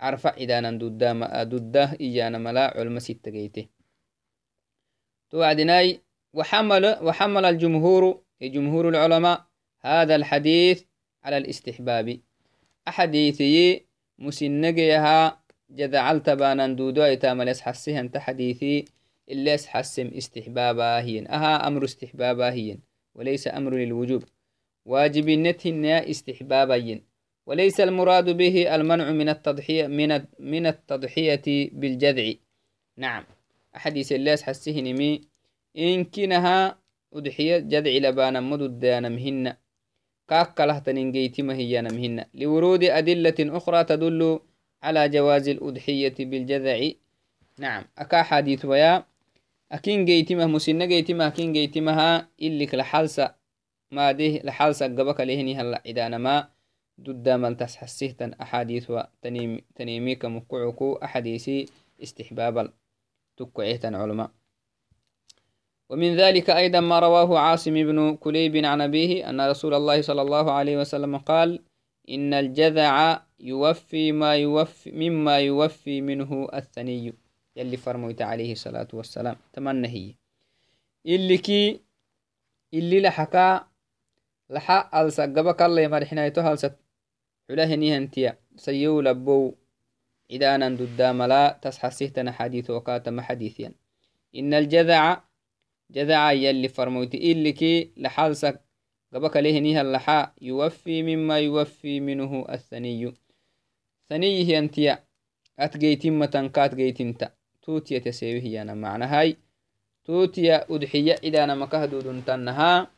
[0.00, 1.04] عرفة إدانا ضد
[1.48, 3.66] ضد إيانا ملا علم ستة جيته
[5.30, 6.00] توعدناي
[6.34, 9.46] وحمل وحمل الجمهور جمهور العلماء
[9.80, 10.84] هذا الحديث
[11.24, 12.20] على الاستحباب
[12.88, 13.86] أحاديثي
[14.18, 15.39] مسنجيها
[15.70, 18.84] جذعلت بانا دودو ايتام حسيه انت حديثي
[19.28, 22.78] اللي حسم استحبابا هي أها أمر استحبابا هي
[23.14, 24.24] وليس أمر للوجوب.
[24.86, 27.00] واجب نتهن استحبابا
[27.46, 32.32] وليس المراد به المنع من التضحية من من التضحية بالجذع.
[32.96, 33.24] نعم.
[33.76, 35.20] أحاديث اللي حسيه نمي.
[35.78, 36.78] إن كنها
[37.12, 39.54] أضحية جذع لبانا مدد مهن.
[40.28, 44.40] كاكله تنينجيتما هي نمهن لورود أدلة أخرى تدل
[44.82, 46.90] على جواز الأضحية بالجذع.
[47.58, 47.84] نعم.
[47.98, 49.04] أكا حديث ويا.
[49.72, 53.34] أكين جيتما مسنة جيتما أكين جيتمها إلك لحالسة
[53.90, 55.82] ما ده لحالسة قبك لهني هلا.
[55.86, 56.48] إذا ما
[57.00, 61.66] ضد من تسحسيه تن أحاديث وتنيم تنيميك مقعكو أحاديثي
[62.02, 62.72] استحبابا.
[63.40, 64.30] تقعيه علماء
[65.90, 70.52] ومن ذلك أيضا ما رواه عاصم بن كليب عن أبيه أن رسول الله صلى الله
[70.52, 71.62] عليه وسلم قال
[72.10, 77.14] إن الجذع يوفي ما يوفي مما يوفي منه الثني
[77.56, 79.36] يلي فرميت عليه الصلاة والسلام.
[79.52, 80.14] تمنى هي.
[81.06, 81.80] اللي كي
[82.74, 83.66] اللي لحكا
[84.50, 86.56] لحا ألسا قبك الله مرحنا يتوها
[87.48, 89.54] حلاه نيهنتيا سيو لبو
[90.30, 93.72] إذا أنا ضد لا تسحسيتنا حديث وكاتم حديثيا.
[94.36, 95.22] إن الجذع
[95.90, 98.60] جذع يلي فرموت إلكي لحالسك
[99.14, 103.14] قبك لهنيها اللحاء يوفي مما يوفي منه الثني.
[104.10, 105.04] ثني هي انتيا
[105.58, 107.30] أتجيتم متنكات جيتمتا
[107.62, 109.36] توتيا تسيوه هي أنا معنى هاي.
[110.04, 112.90] توتيا أدحية إذا أنا مكهدود تنها.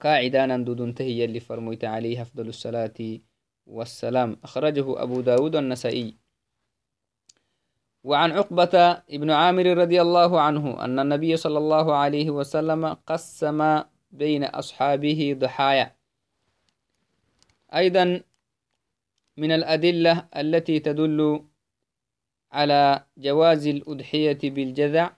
[0.00, 3.18] قاعدانا دودن تهي اللي فرميت عليه أفضل الصلاة
[3.66, 4.36] والسلام.
[4.44, 6.16] أخرجه أبو داود النسائي
[8.04, 14.44] وعن عقبة ابن عامر رضي الله عنه أن النبي صلى الله عليه وسلم قسم بين
[14.44, 15.96] أصحابه ضحايا.
[17.74, 18.22] أيضا
[19.38, 21.44] من الأدلة التي تدل
[22.52, 25.16] على جواز الأضحية بالجذع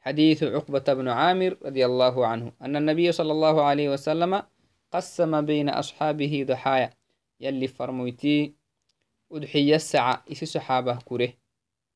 [0.00, 4.42] حديث عقبة بن عامر رضي الله عنه أن النبي صلى الله عليه وسلم
[4.92, 6.90] قسم بين أصحابه ضحايا.
[7.40, 8.54] يلي فرمويتي
[9.32, 11.32] أضحية الساعة إسي صحابة كره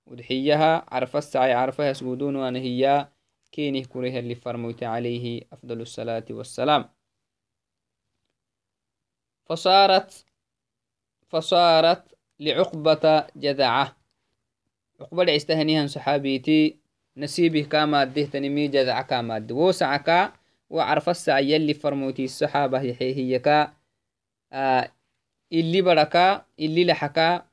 [0.07, 3.09] ودحيها عرف السعي عرفها يسجدون وأن هي
[3.53, 6.89] كينه كره اللي فرموت عليه أفضل الصلاة والسلام.
[9.45, 10.32] فصارت
[11.33, 12.03] فصارت
[12.40, 13.97] لعقبة جذعة.
[15.01, 16.77] عقبة عستهنيها صحابيتي
[17.16, 20.33] نسيبه كما ده تنمي جذع كما وسعك
[20.71, 23.73] وعرف السعي يلي فرموتي الصحابة هي كا
[24.53, 24.92] آه
[25.53, 27.47] اللي بركا اللي لحكا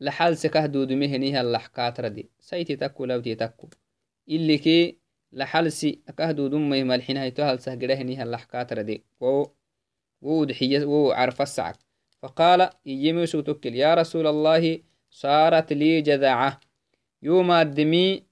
[0.00, 3.68] لحال سكه دودمي هنيها اللحكات ردي سيتي تكو لوتي تكو.
[4.28, 4.98] اللي كي
[5.32, 9.44] لحال سي أكه دودم مي ملحين هيتو هل سهجره هنيها اللحكات ردي و
[10.22, 11.83] ودحية وعرف السعك
[12.24, 16.60] فقال يجمي توكل يا رسول الله صارت لي جذعة.
[17.22, 18.22] يوم الدمي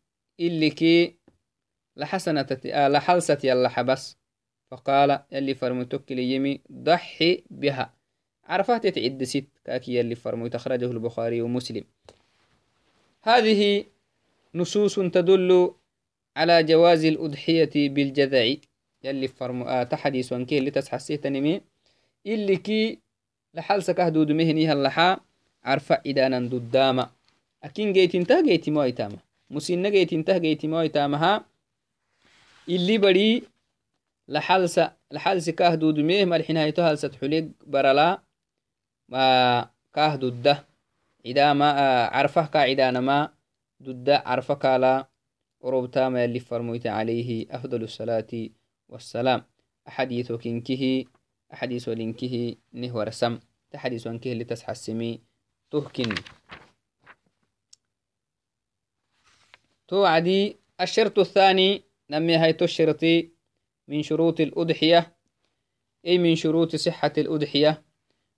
[0.41, 1.17] اللي كي
[1.97, 4.17] لحسنة آه لحلسة يلا حبس
[4.71, 7.95] فقال يلي فرمتك يمي ضحي بها.
[8.45, 11.85] عرفات يتعد ست كاكي اللي فرمو تخرجه البخاري ومسلم.
[13.23, 13.85] هذه
[14.55, 15.75] نصوص تدل
[16.37, 18.55] على جواز الأضحية بالجذع.
[19.05, 21.61] يلي فرمو آه تحديث وانكي اللي تسحسيه تنمي
[22.27, 23.03] اللي كي
[23.55, 25.21] لحال سكه دود مهني اللحا
[25.65, 27.11] عرفة عدانا دداما
[27.63, 29.17] أكين جيتين جيتي مو ايتاما
[29.51, 31.45] مسينا جيتين جيتي مو ايتامها
[32.69, 33.45] اللي بدي
[34.29, 38.23] لحالس لحالس كاه دود ميه ملحين هايتو هالست حليق برلا.
[39.09, 40.65] ما كاه دودة
[41.27, 42.09] عدا ما
[52.73, 55.21] نهو رسم تحديث كنكه اللي تسحسمي
[55.71, 56.15] تهكن.
[59.89, 63.31] توعدي الشرط الثاني نمي هيتو الشرطي
[63.89, 65.17] من شروط الأضحية
[66.07, 67.83] أي من شروط صحة الأضحية.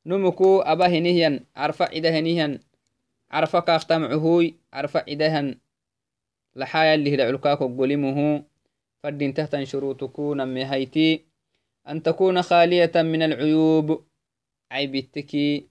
[0.07, 2.61] نمكو أبا هنيهن عرفة عده هنيهن
[3.31, 5.59] عرفة كاختمعهوي عرفة عدهن
[6.57, 8.45] لحايا اللي هدعلكاكو قلمه
[9.03, 11.25] فردين تحت شروطكو نمي هيتي
[11.89, 14.05] أن تكون خالية من العيوب.
[14.73, 15.69] عيبتكي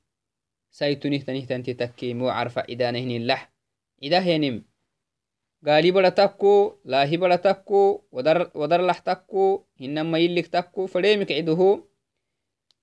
[0.72, 3.54] سيتنه تنه تنتي تكي مو عرفة إدانهن اللح
[4.04, 4.66] إذا هنم.
[5.68, 11.84] قالي بڑا تكو لاهي بڑا تكو ودر, ودر لح تكو إنما يلك تكو فريمك عده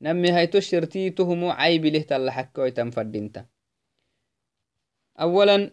[0.03, 3.47] نمي هيتو الشرتي تهمو عيب له تلحكو يتنفردنت
[5.21, 5.71] أولا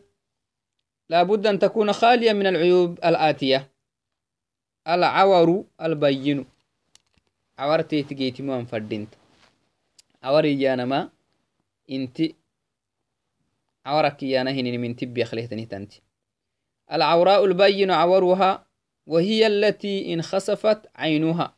[1.09, 3.71] لابد أن تكون خالية من العيوب الآتية.
[4.87, 6.45] العور البين
[14.31, 16.01] يانا هنين من تبي خليتني تنتي
[16.91, 18.67] العوراء البين عورها
[19.05, 21.55] وهي التي انخسفت عينها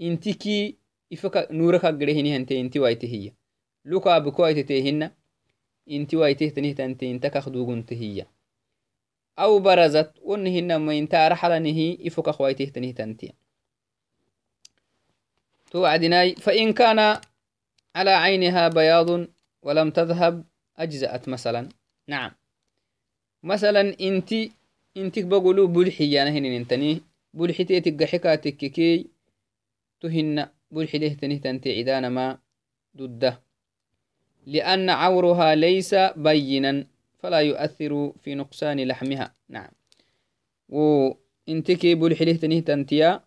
[0.00, 0.76] انتكي
[1.10, 3.32] ifaka nuraka gedehini hante inti waite hiya
[3.84, 5.10] luka abuko aitetehinna
[5.86, 8.26] inti waitehtanihtante intakak dugunte hiya
[9.38, 13.32] أو برزت ونهن ما انتا رحلنه إفك خويته تنتي
[15.76, 17.20] توعدناي فإن كان
[17.96, 19.28] على عينها بياض
[19.62, 20.44] ولم تذهب
[20.76, 21.68] أجزأت مثلا.
[22.08, 22.30] نعم.
[23.42, 24.52] مثلا إنتي
[24.96, 27.00] انتك بقولوا بلحي يعني هنين انتني
[27.34, 29.06] بلحي تيتك حكاتك كي
[30.00, 32.38] تهن بلحي له تنه تنتي عدان ما
[32.96, 33.40] ضده.
[34.46, 36.86] لأن عورها ليس بينا
[37.18, 39.34] فلا يؤثر في نقصان لحمها.
[39.48, 39.70] نعم.
[40.68, 43.20] وانتكي بلحي له تنه تنتيا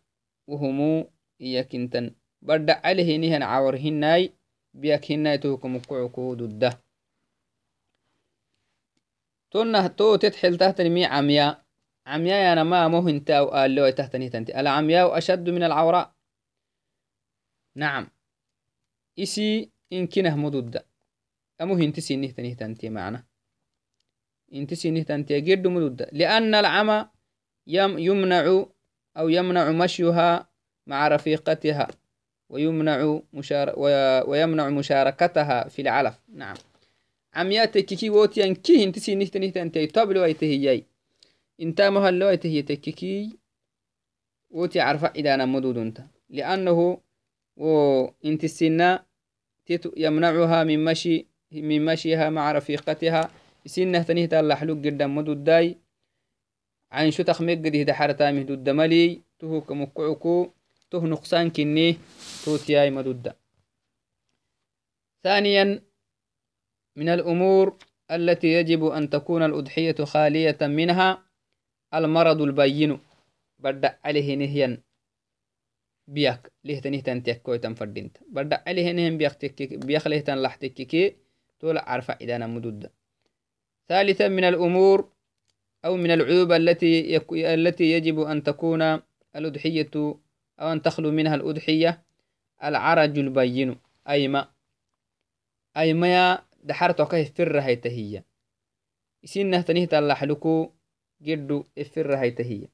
[0.47, 1.09] وهمو
[1.41, 4.29] إياكنتن بدع عليه نهن
[4.73, 6.81] بيك هناي تهكم قعكو ضده
[9.51, 11.65] تونه تو تتحل تحت مي عمياء
[12.05, 16.15] عمياء أنا ما مو انت أو قال له تحت تنتي العمياء أشد من العوراء.
[17.75, 18.07] نعم.
[19.19, 20.85] إسي إن كنه مدودة
[21.61, 23.25] أمو هنت سينه تنه تنتي معنا
[24.53, 27.09] انت سينه تنتي جد مدودة لأن العمى
[27.67, 28.65] يمنع
[29.17, 30.49] أو يمنع مشيها
[30.87, 31.87] مع رفيقتها.
[32.49, 33.73] ويمنع مشار
[34.29, 36.19] ويمنع مشاركتها في العلف.
[36.33, 36.55] نعم.
[37.33, 40.83] عمياتك كي ووتيان كي انت سي نهت نهت انت طب لو هي
[41.61, 43.37] انت ما هل لو هي تككي
[44.51, 46.01] وتي عرف إذا أنا مدود أنت.
[46.29, 46.97] لأنه
[47.57, 48.99] و انت السنة
[49.97, 53.29] يمنعها من مشي من مشيها مع رفيقتها.
[53.65, 55.77] سنة الله حلوك جدا مدود داي.
[56.91, 60.49] عين شو تخمق قد دحرتا مهدود ملي تهو كمقعكو
[60.91, 61.97] ته نقصان كني
[62.45, 63.33] توتياي مدود
[65.23, 65.81] ثانيا
[66.95, 67.77] من الأمور
[68.11, 71.23] التي يجب أن تكون الأضحية خالية منها
[71.93, 72.99] المرض البين.
[73.59, 74.81] بدأ عليه نهيا
[76.07, 81.15] بيك ليه تنيه تنتيك تنفردينت بدأ عليه نهيا بيك بيك ليه تنلح تككي
[81.59, 82.91] تولع عرفة إذا مدودة.
[83.87, 85.11] ثالثا من الأمور
[85.85, 87.17] أو من العيوب التي.
[87.53, 89.01] التي يجب أن تكون
[89.35, 90.19] الأضحية
[90.59, 92.03] أو أن تخلو منها الأضحية.
[92.63, 93.79] العرج البين.
[94.09, 94.51] أي ما.
[95.77, 97.75] أي ما دحرتوكه فرة هي.
[97.75, 98.25] تهية
[99.23, 100.71] إسينه تنيه تلحلكو
[101.21, 102.31] جدو الفرة هي.
[102.31, 102.67] تهية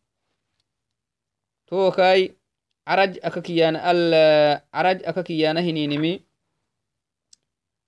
[1.67, 2.36] توكاي
[2.88, 3.75] عرج أككيان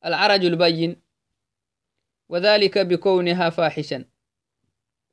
[0.05, 1.01] العرج البين.
[2.29, 4.05] وذلك بكونها فاحشا.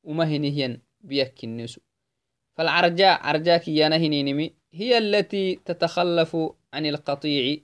[0.05, 1.81] ومهنهيا بيك النسو
[2.57, 6.37] فالعرجاء عرجاء كيانا هنينمي هي التي تتخلف
[6.73, 7.59] عن القطيع.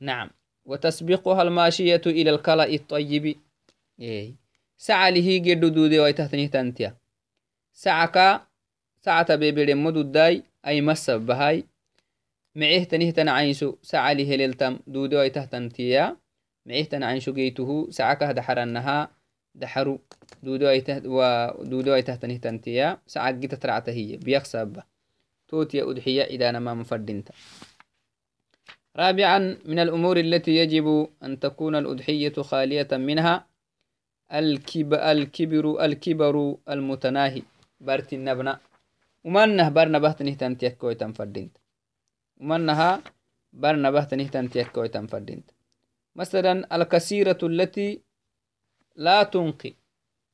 [0.00, 0.30] نعم.
[0.64, 3.36] وتسبقها الماشية إلى الكلاء الطيب.
[4.00, 4.34] إيه.
[4.76, 6.96] سعى له جد دودي ويتهتني تنتيا.
[7.72, 8.46] سعكا
[9.00, 11.64] سعة بيبير مدود داي أي مسب بهاي.
[12.54, 16.16] معيه تنيه تنعيسو سعى له للتم دودي ويتهتنتيا.
[16.66, 19.10] معيه تنعيسو جيته سعكا دحرنها
[19.54, 20.00] دحرو.
[20.46, 22.98] ايته تنيه تنتيا.
[23.06, 24.82] سعك جيت ترعته هي بيخسب.
[25.48, 27.28] توتيا أضحية إذا ما مفردنت.
[28.96, 33.46] رابعا من الأمور التي يجب أن تكون الأضحية خالية منها
[34.32, 37.42] الكب الكبر الكبر المتناهي.
[37.80, 38.60] بارت النبنا
[39.24, 41.56] ومنه برنا بهتنه تنتيك كوي تنفردينت
[42.40, 43.02] ومنها
[43.52, 45.50] برنا بهتنه تنتيك كوي تنفردينت
[46.16, 48.00] مثلا الكثيرة التي
[48.96, 49.74] لا تنقي.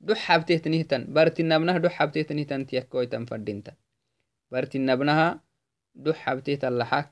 [0.00, 3.06] دحب تهتنهتن بارت النبنة دحب تهتنهتن تيك كوي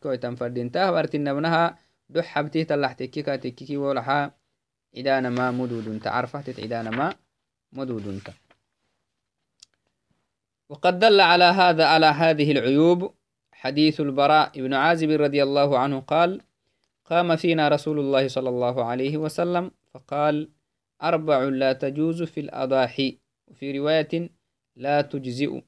[0.03, 1.79] كوي تنفردينتا بارت النبنها
[2.09, 4.31] دحب تهتلح تكيكا تكيكي ولحا
[4.97, 7.15] عدانا ما مدود تعرفه تتعدانا ما
[7.73, 8.23] مدود
[10.69, 13.15] وقد دل على هذا على هذه العيوب
[13.53, 16.41] حديث البراء بن عازب رضي الله عنه قال
[17.05, 20.51] قام فينا رسول الله صلى الله عليه وسلم فقال
[21.03, 23.19] أربع لا تجوز في الأضاحي
[23.49, 24.31] وفي رواية
[24.77, 25.61] لا تجزئ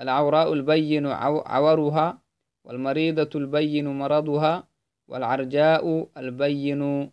[0.00, 1.06] العوراء البين
[1.46, 2.22] عورها
[2.64, 4.68] والمريضة البين مرضها
[5.08, 7.10] والعرجاء البين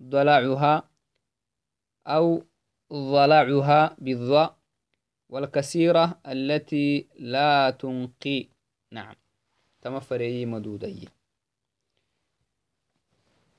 [0.00, 0.88] ضلعها
[2.06, 2.42] أو
[2.92, 4.56] ضلعها بالضاء
[5.28, 8.48] والكثيرة التي لا تنقي.
[8.92, 9.14] نعم.
[9.82, 11.08] تمفري مدودي.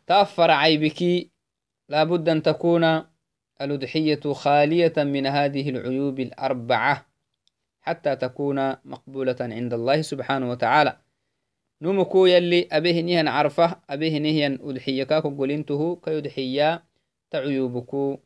[0.07, 1.29] تأفر عيبك.
[1.89, 2.83] لابد أن تكون
[3.61, 7.06] الأضحية خالية من هذه العيوب الأربعة.
[7.87, 10.97] حتى تكون مقبولة عند الله سبحانه وتعالى.
[11.81, 16.83] نمكو يلي أبيه نيهن عرفه أبيه نيهن أضحيكا كقولينته كيضحيا
[17.31, 18.19] تعيوبكو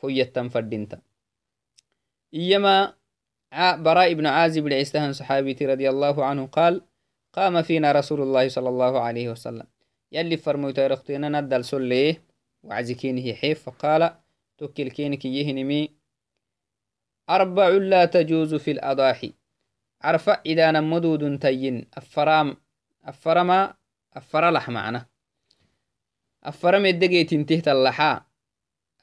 [0.00, 0.98] فيتا فردينتا.
[2.34, 2.94] إيما
[3.54, 6.82] براء بن عازب العستهن صحابي رضي الله عنه قال
[7.32, 9.66] قام فينا رسول الله صلى الله عليه وسلم.
[10.12, 12.22] يلي فرموت رختينا ندل سليه
[12.62, 14.14] وعزكينه حيف فقال
[14.58, 15.95] تكل كينك يهنمي
[17.30, 19.32] أربع لا تجوز في الأضاحي.
[20.02, 21.86] عرف إذا نمدود تين.
[21.94, 22.56] أفرام
[23.04, 23.74] أفرما
[24.14, 25.06] أفرلح معنا.
[26.44, 28.26] أفرم الدقيت انتهت اللحا.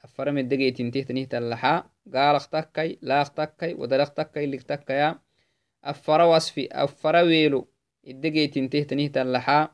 [0.04, 1.90] أفرم الدقيت انتهت نهت اللحا.
[2.14, 5.14] قال اختكي لا اختكي ودل اختكي اللي اختكي
[5.84, 7.68] أفر وصفي أفر ويلو.
[8.06, 9.68] الدقيت انتهت نهت اللحا.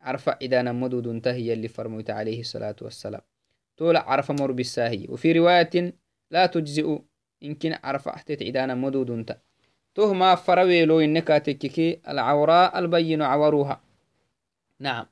[0.00, 3.22] عرف إذا نمدود انتهي اللي فرميت عليه الصلاة والسلام.
[3.76, 5.06] طول عرف مر بالساهي.
[5.08, 5.92] وفي رواية
[6.30, 6.98] لا تجزئ
[8.08, 9.38] أحتت عدانا مدود انت.
[9.94, 13.80] تهما فرويلو إنك تككي العوراء البين عوروها.
[14.80, 15.06] نعم.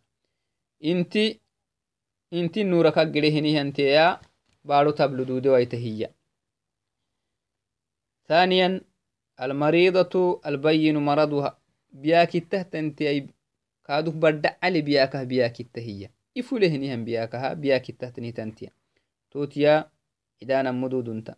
[0.85, 1.41] إنتي
[2.33, 4.21] إنتي نورك قريهني انتيا
[4.65, 6.11] بارو تبلو دودي ويتهيا
[8.29, 8.81] ثانيا
[9.41, 11.59] المريضة البين مرضها.
[11.93, 13.27] بياكي تهت انتي
[13.85, 18.71] كادوك بدع علي بياكه بياكي التهية إفولهنهم بياكها بياكي تهتني تنتيا.
[19.31, 19.91] توتيا
[20.43, 21.37] إدانا مدود انت.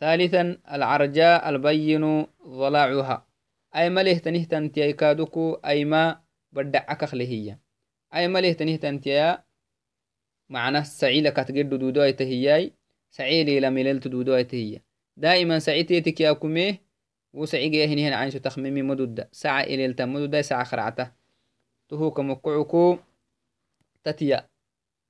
[0.00, 3.28] ثالثا العرجاء البين ضلاعها.
[3.76, 6.20] أي مليه تنه تنتيا كادوكو أي ما
[6.52, 7.60] بدعك خلهية
[8.14, 9.44] أي مليه تنه تنتيا
[10.48, 12.72] معنى سعيلة كتجد دودو أي تهياي
[13.10, 14.82] سعيلي لميلل تدودو تهيا.
[15.16, 16.82] دائما سعيتيتك يا كميه
[17.32, 19.28] وسعيجي هني هنا عنشو تخميمي مدودة.
[19.32, 21.12] ساعة إليل تمدودة ساعة خرعته
[21.88, 22.98] تهو كمقعكو
[24.04, 24.48] تتيا.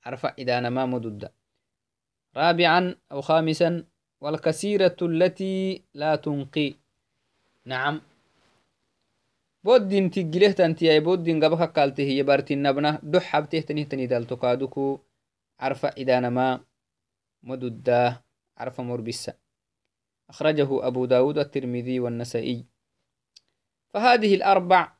[0.05, 1.33] عرف إذا أنا ما مدودة.
[2.37, 3.85] رابعا أو خامسا
[4.21, 6.75] والكثيرة التي لا تنقي.
[7.65, 8.01] نعم.
[9.63, 14.99] بودين تجله تنتي بودين قبك قالته هي بارتين نبنا دح حبته تنيه تني دال تقادكو.
[15.59, 16.59] عرف إذا نما
[17.43, 18.23] مدودة
[18.57, 19.33] عرف مربسة
[20.29, 22.65] أخرجه أبو داود الترمذي والنسائي.
[23.89, 24.91] فهذه الأربع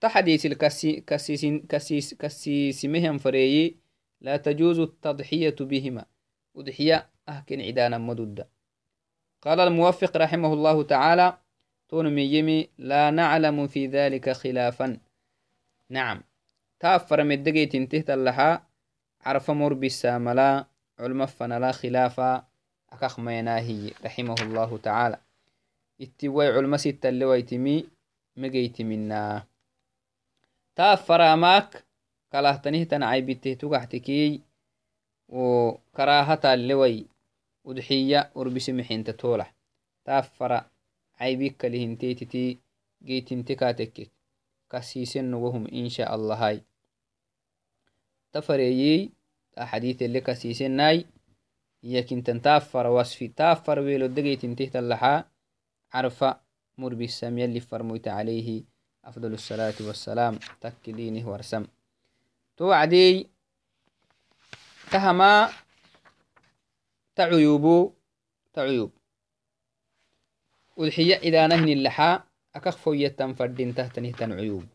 [0.00, 3.76] تحديث الكسيس كسيسمهم فريي.
[4.20, 6.04] لا تجوز التضحية بهما.
[6.56, 8.48] أضحية أهكن عدانا مدودة.
[9.42, 11.38] قال الموفق رحمه الله تعالى
[11.88, 14.98] تون ميمي لا نعلم في ذلك خلافا.
[15.90, 16.22] نعم.
[16.80, 18.62] تأفر مدقي تنتهت اللحا
[19.20, 20.64] عرف مر بالساملا
[20.98, 22.46] علم فنلا خلافا.
[22.92, 25.18] أكخ ميناهي رحمه الله تعالى
[26.00, 27.88] اتوي علم ستة اللي ويتمي
[28.36, 29.44] مجيت منا.
[30.76, 31.84] تأفر أماك
[32.32, 34.40] كلاهتنه تنعيبته تقحتكي
[35.28, 37.06] وكراهة اللوي
[37.64, 39.48] udxiya urbisimihinta tolah
[40.04, 40.58] taafara
[41.18, 42.60] caybikka lihinteetiti
[43.06, 44.10] geetinte kaatekke
[44.68, 46.58] kasiisenogohum insha allahai
[48.32, 49.10] tafareyey
[49.54, 51.06] ta xadiitele kasiisenai
[51.82, 55.24] iyakintan taafara wasfi taafara welodegeytintehtallaxaa
[55.92, 56.30] carfa
[56.76, 58.66] murbisam yalli farmoyta calayhi
[59.04, 61.64] afdal الصلاة والسلام تكلينه ورسم
[62.56, 63.28] توعدي
[64.90, 65.63] تهما تعيوبو
[67.14, 68.92] تعيوب
[70.74, 74.66] udxiya idaanahni laxaa akak foyyatan fadin tahtani tan cuyub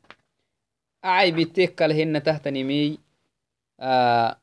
[1.05, 2.99] أعي بيتك هن تهتنمي
[3.79, 4.41] آه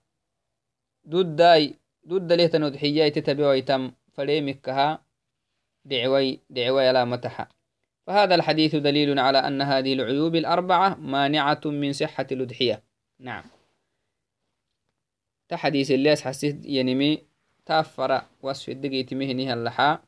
[1.05, 1.74] دوداي
[2.05, 5.05] دود ليه تنودحياي تتبعي تم فليمكها
[5.84, 7.49] دعوي دعوي لا متحا
[8.07, 12.82] فهذا الحديث دليل على أن هذه العيوب الأربعة مانعة من صحة الأضحية.
[13.18, 13.44] نعم.
[15.49, 17.26] تحديث الليس حسيت ينمي
[17.66, 19.98] تافر وصف الدقيت مهنها اللحا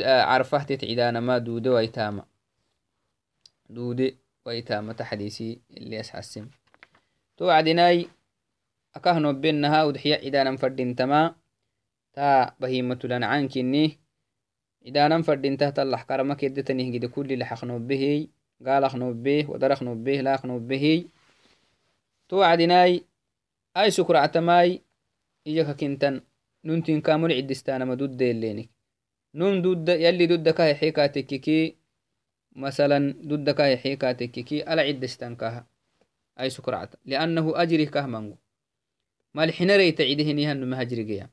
[0.00, 2.24] عرفه تتعدان ما دود ويتاما.
[3.70, 4.16] دود
[4.46, 6.48] ويتاما تحديثي الليس حسم
[7.36, 8.06] توعدناي
[8.94, 11.34] أكهنو بينها ودحيا عدانا فردين تما.
[12.12, 13.98] تا بهيمة لنعان كني
[14.86, 18.28] عدانا فردين تحت الله كرما كدتني قد كل لحقنو به
[18.66, 21.08] قال أخنو به ودرخنو به لا أخنو به
[22.28, 23.04] توعدناي
[23.76, 24.82] أي سكر عتماي
[25.46, 26.20] إيجاك كنتن.
[26.64, 28.68] ننتين كامل عدستانا ما دود ديلينك
[29.34, 31.76] نون دود يلي دود كاي حيكا تككي
[32.56, 35.66] مثلا دود كاي حيكا تككي ألا عدستان كاها
[36.40, 38.36] أي سكر عتا لأنه أجري كهمانغو
[39.34, 41.30] malxinarey tacidehinihannu mahajrigeya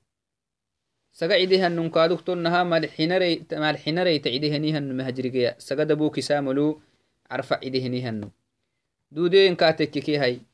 [1.09, 6.77] saga cidehanun kaduktonnaha malxinarey tacidehinihannu mahajrigeya saga dabukisamolu
[7.25, 8.29] carfa cidehinihannu
[9.11, 10.45] duudeyen katekkekehay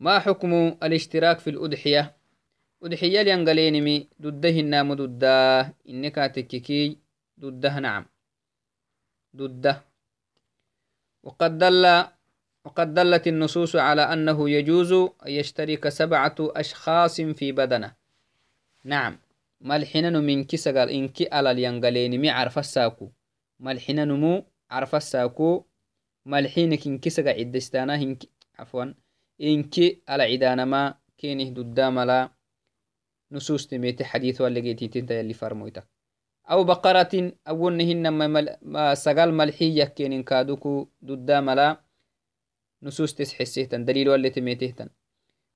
[0.00, 2.16] ما حكم الاشتراك في الأضحية
[4.22, 6.98] ضده النام ضده إنك تككي
[7.40, 8.06] ضده نعم.
[9.36, 9.84] ضده
[11.22, 12.04] وقد دل
[12.64, 17.92] وقد دلت النصوص على أنه يجوز أن يشترك سبعة أشخاص في بدنه.
[18.84, 19.18] نعم.
[19.60, 23.10] ملحنا من كسقال إنك على الينقلين مي عرف الساكو.
[23.60, 25.64] ملحنا نمو عرف الساكو.
[26.26, 28.16] ملحينك إنك سقا عدستانا
[28.58, 28.84] عفوا.
[29.40, 29.74] إنك
[30.08, 31.98] على عدانا ما كينه ددام
[33.32, 35.86] نصوص تميت حديث واللقيتي تنتا يلي فرمويتك
[36.50, 38.08] أو بقرة أولنهن
[38.62, 41.80] ما سقال ملحية كينين كادوكو ددام لا
[42.82, 44.88] نصوص تسحسيهتن دليل واللي تميتهتن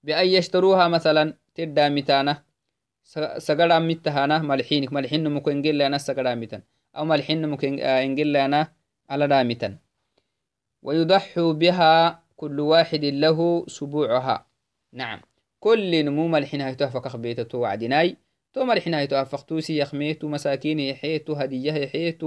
[0.03, 2.43] بأن يشتروها مثلا تدى متانة
[3.39, 6.62] سقرا متهانا ملحينك ملحين ممكن انجل لنا سقرا متن
[6.97, 8.72] أو ملحين ممكن انجل لنا
[9.11, 9.79] على دامتن
[10.83, 14.47] ويضحوا بها كل واحد له سبوعها.
[14.93, 15.20] نعم.
[15.65, 18.17] كل نمو ملحين هاي تهفق بيتة وعدناي
[18.53, 22.23] تو ملحين هاي تهفق توسي يخميت مساكين يحيت هدية يحيت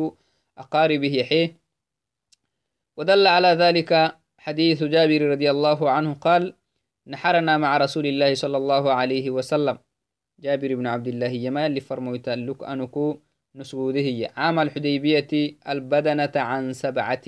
[0.58, 1.58] أقاربه يحيه
[2.98, 6.54] ودل على ذلك حديث جابر رضي الله عنه قال
[7.08, 9.78] نحرنا مع رسول الله صلى الله عليه وسلم.
[10.40, 13.18] جابر بن عبد الله يمال لفرمويت لك أنكو
[13.56, 17.28] نسوده عام الحديبية البدنة عن سبعة.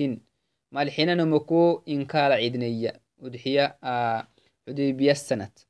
[0.72, 3.00] مالحين نمكو إن كال عدنية.
[3.18, 4.28] ودحية آه
[4.68, 5.69] حديبية السنة.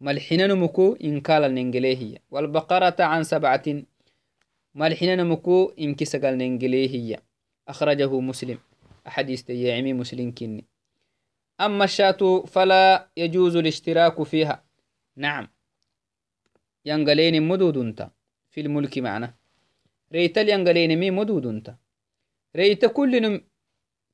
[0.00, 2.18] مالحين نمكو إن كال الننجليهية.
[2.30, 3.62] والبقرة عن سبعة
[4.74, 7.22] مالحين نمكو إن كسقال الننجليهية.
[7.68, 8.58] أخرجه مسلم.
[9.06, 10.64] أحاديث تيعمي مسلم كني.
[11.60, 14.64] أما الشاة فلا يجوز الاشتراك فيها.
[15.16, 15.48] نعم.
[16.86, 18.10] ينقلين مدود انت
[18.50, 19.34] في الملك معنا
[20.12, 21.74] ريت ينقلين مي مدود انت
[22.56, 23.40] ريت كل نم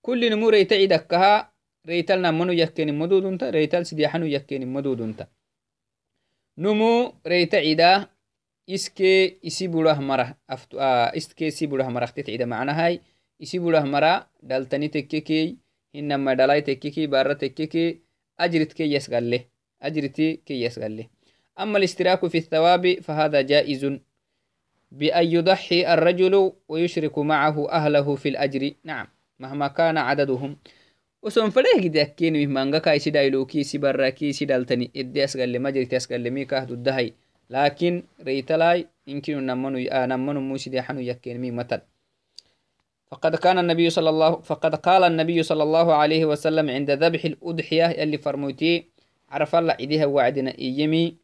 [0.03, 1.53] كل نمو ريت عدكها
[1.87, 5.20] ريت منو يكين مدود انت ريت سديحنو يكين مدود انت
[6.61, 8.07] نمو ريت عدا
[8.71, 13.01] اسكي اسي بوله مره أفتو آه اسكي اسي بوله مره تتعدا معنا هاي
[13.41, 15.57] isi budah mara daltani tekkekey
[15.97, 18.05] hinama dhalai tekkeki bara tekkeki
[18.37, 19.49] ajrit keyyas galle
[19.81, 21.09] ajriti keyyas galle.
[21.61, 23.85] أما الاشتراك في الثواب فهذا جائز
[24.93, 29.07] بأن يضحي الرجل ويشرك معه أهله في الأجر نعم
[29.39, 30.57] مهما كان عددهم
[31.23, 36.31] وسون فليه قد أكين مهما كاي سيدا يلوكي سيبرا كي سيدالتني إدي أسغل مجري تسغل
[36.31, 37.12] ميكاه ددهي
[37.51, 41.81] لكن ريتلاي يمكن نمنو نمنو موسي دي حنو يكين مي مثل
[43.11, 47.87] فقد كان النبي صلى الله فقد قال النبي صلى الله عليه وسلم عند ذبح الأضحية
[48.01, 48.85] يلي فرموتي
[49.29, 51.16] عرف الله عديها وعدنا إيمي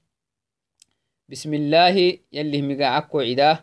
[1.29, 3.59] بسم الله يلي مقاعكو عداه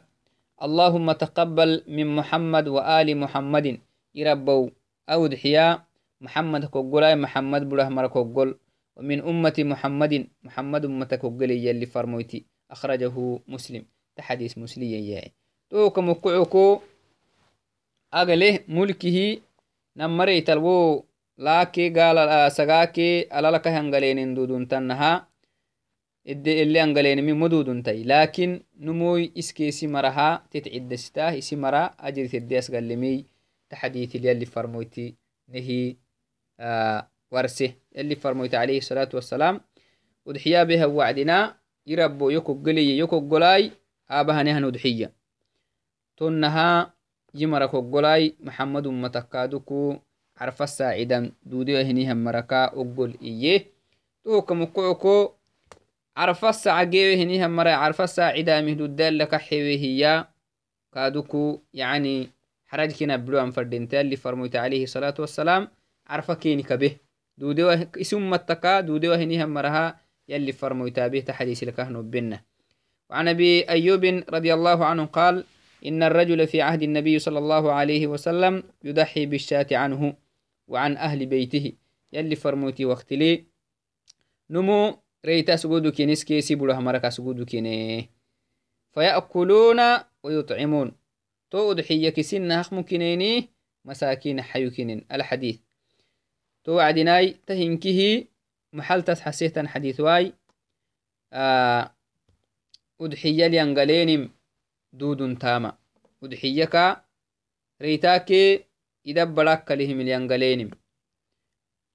[0.63, 3.79] اللهم تقبل من محمد وآل محمد
[4.15, 4.69] يربو
[5.09, 5.83] أودحيا
[6.25, 8.49] محمد كوغولاي محمد بره مر كوغول
[8.95, 10.13] ومن أمة محمد
[10.43, 12.39] محمد أمة كوغولي يلي فرموتي
[12.71, 13.15] أخرجه
[13.47, 13.83] مسلم
[14.15, 15.31] تحديث مسلم ياي
[15.69, 16.79] تو كمكعكو
[18.13, 19.41] agaleh mulkihi
[19.97, 21.05] nammareytalwo
[21.37, 25.25] laake gaala sagaake alalaka hangalenin duduntannaha
[26.31, 28.51] ede ele angalenimi moduduntai lakin
[28.85, 33.25] numoy iskeesi maraha tetciddesitah isi mara ajritede asgalemey
[33.69, 35.05] taxadiitil yalli farmoyti
[35.51, 35.97] nehi
[37.31, 39.59] warse yalli farmoyti alayhi الصلاة والسلام
[40.25, 41.55] udxiyabeha wacdina
[41.85, 43.71] irabo yokogeleye yokogolai
[44.09, 45.09] aabahanehan udxiya
[46.15, 46.91] tonnaha
[47.33, 49.99] jimara koggolai maxamad ummatakaduku
[50.37, 53.65] عرف الساعدا دودي وهنيها مركا أقول إيه
[54.23, 55.29] تو كمكوكو
[56.17, 60.25] عرف الساعة هنيها مرا عرف الساعدا مهدو الدال لك حيوه هي
[60.93, 62.29] كادوكو يعني
[62.65, 63.51] حرج كنا بلو
[66.13, 66.97] أن فردين اللي فرميت عليه الصلاة والسلام عرف كيني كبه.
[67.37, 67.63] دودي.
[68.01, 69.99] اسم متكا دودي وهنيها مرها
[70.29, 72.43] يلي فرميت به تحديث لك بنا
[73.09, 75.43] وعن أبي أيوب رضي الله عنه قال
[75.85, 80.15] إن الرجل في عهد النبي صلى الله عليه وسلم يضحي بالشاة عنه
[80.67, 81.73] وعن أهل بيته.
[82.13, 83.45] يلي فرموتي وقت لي
[84.49, 88.09] نمو ريتا سجودو كينيس كيسي بلوها مركا سجودو كيني.
[88.91, 89.81] فيأكلون
[90.23, 90.91] ويطعمون.
[91.51, 93.49] تو أضحية كسين هخ ممكنيني
[93.85, 95.05] مساكين حيو كينين.
[95.11, 95.59] الحديث.
[96.63, 98.25] تو وعدناي تهنكه
[98.73, 100.33] محل تسحسيتا حديث واي
[101.33, 101.91] آه
[103.01, 104.29] أضحية لينغلينم
[104.93, 105.73] دودun tama
[106.21, 107.01] udxiyaka
[107.81, 108.69] reytaake
[109.03, 110.69] idabbarak kalihim liangalenim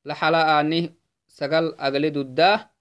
[0.02, 0.90] laxala ani
[1.30, 2.74] sagal agle dudda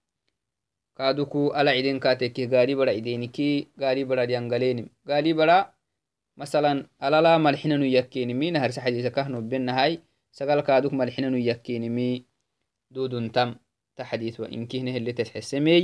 [0.97, 5.69] kaduku ala ciden katekeh gaali bara ideniki gaali bara liangalenim gaali bara
[6.33, 10.01] masalan alala malxinanu yakkenimi naharsa xadiisakah nobenahay
[10.37, 12.09] sagal kaaduk malxinanu yakinimi
[12.93, 13.49] duduntam
[13.95, 15.81] ta xadiiwa inkihneheletes xesemey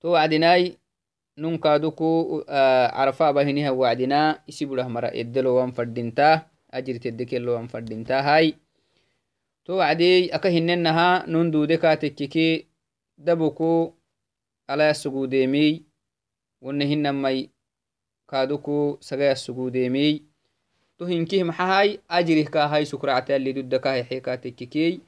[0.00, 0.64] to wacdinai
[1.40, 2.10] nun kaaduku
[2.96, 4.20] carafa abahiniha wacdina
[4.50, 6.28] isi burah mara edelowan fadinta
[6.76, 8.48] ajirtedekelowan fadintahai
[9.64, 12.48] to wacdii aka hinenaha nun dude katekiki
[13.18, 13.94] dabuku
[14.66, 15.72] alayasugudeemiy
[16.64, 17.50] wonne hinamai
[18.26, 20.12] kaaduku sagayasugudeemiy
[20.98, 25.00] to hinkih maxahai ajrih kahai sukractali dudakahe xekatekkekey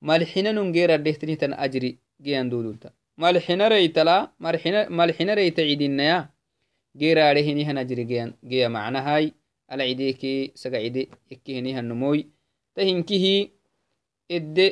[0.00, 4.16] malxina nun geradehtinihtan ajri geyan dudunta malxinareytala
[4.98, 6.18] malxinareyta cidinaya
[7.00, 8.04] geeraade hinihan ajri
[8.50, 9.32] geya macnahai
[9.68, 12.26] ala cideke saga cide ikke hinihannomoy
[12.74, 13.34] ta hinkihi
[14.36, 14.66] edde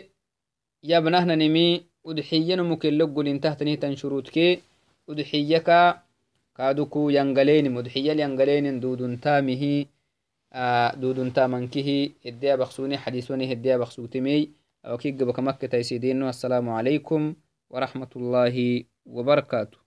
[0.83, 1.67] yabnahnanimi
[2.11, 4.47] udxiyanumukelo golintahtanihtan shurutke
[5.11, 6.03] udxiyaka
[6.59, 9.75] kaduku yangalenim udxiyal yangalenin duduntaamihi
[11.01, 14.41] duduntamankihi edde abaksuni xadiiswani hedde abaksutemey
[14.85, 17.35] awakigabakamakketaisidino assalamu alaikum
[17.71, 19.79] ورحمة الله وبركاته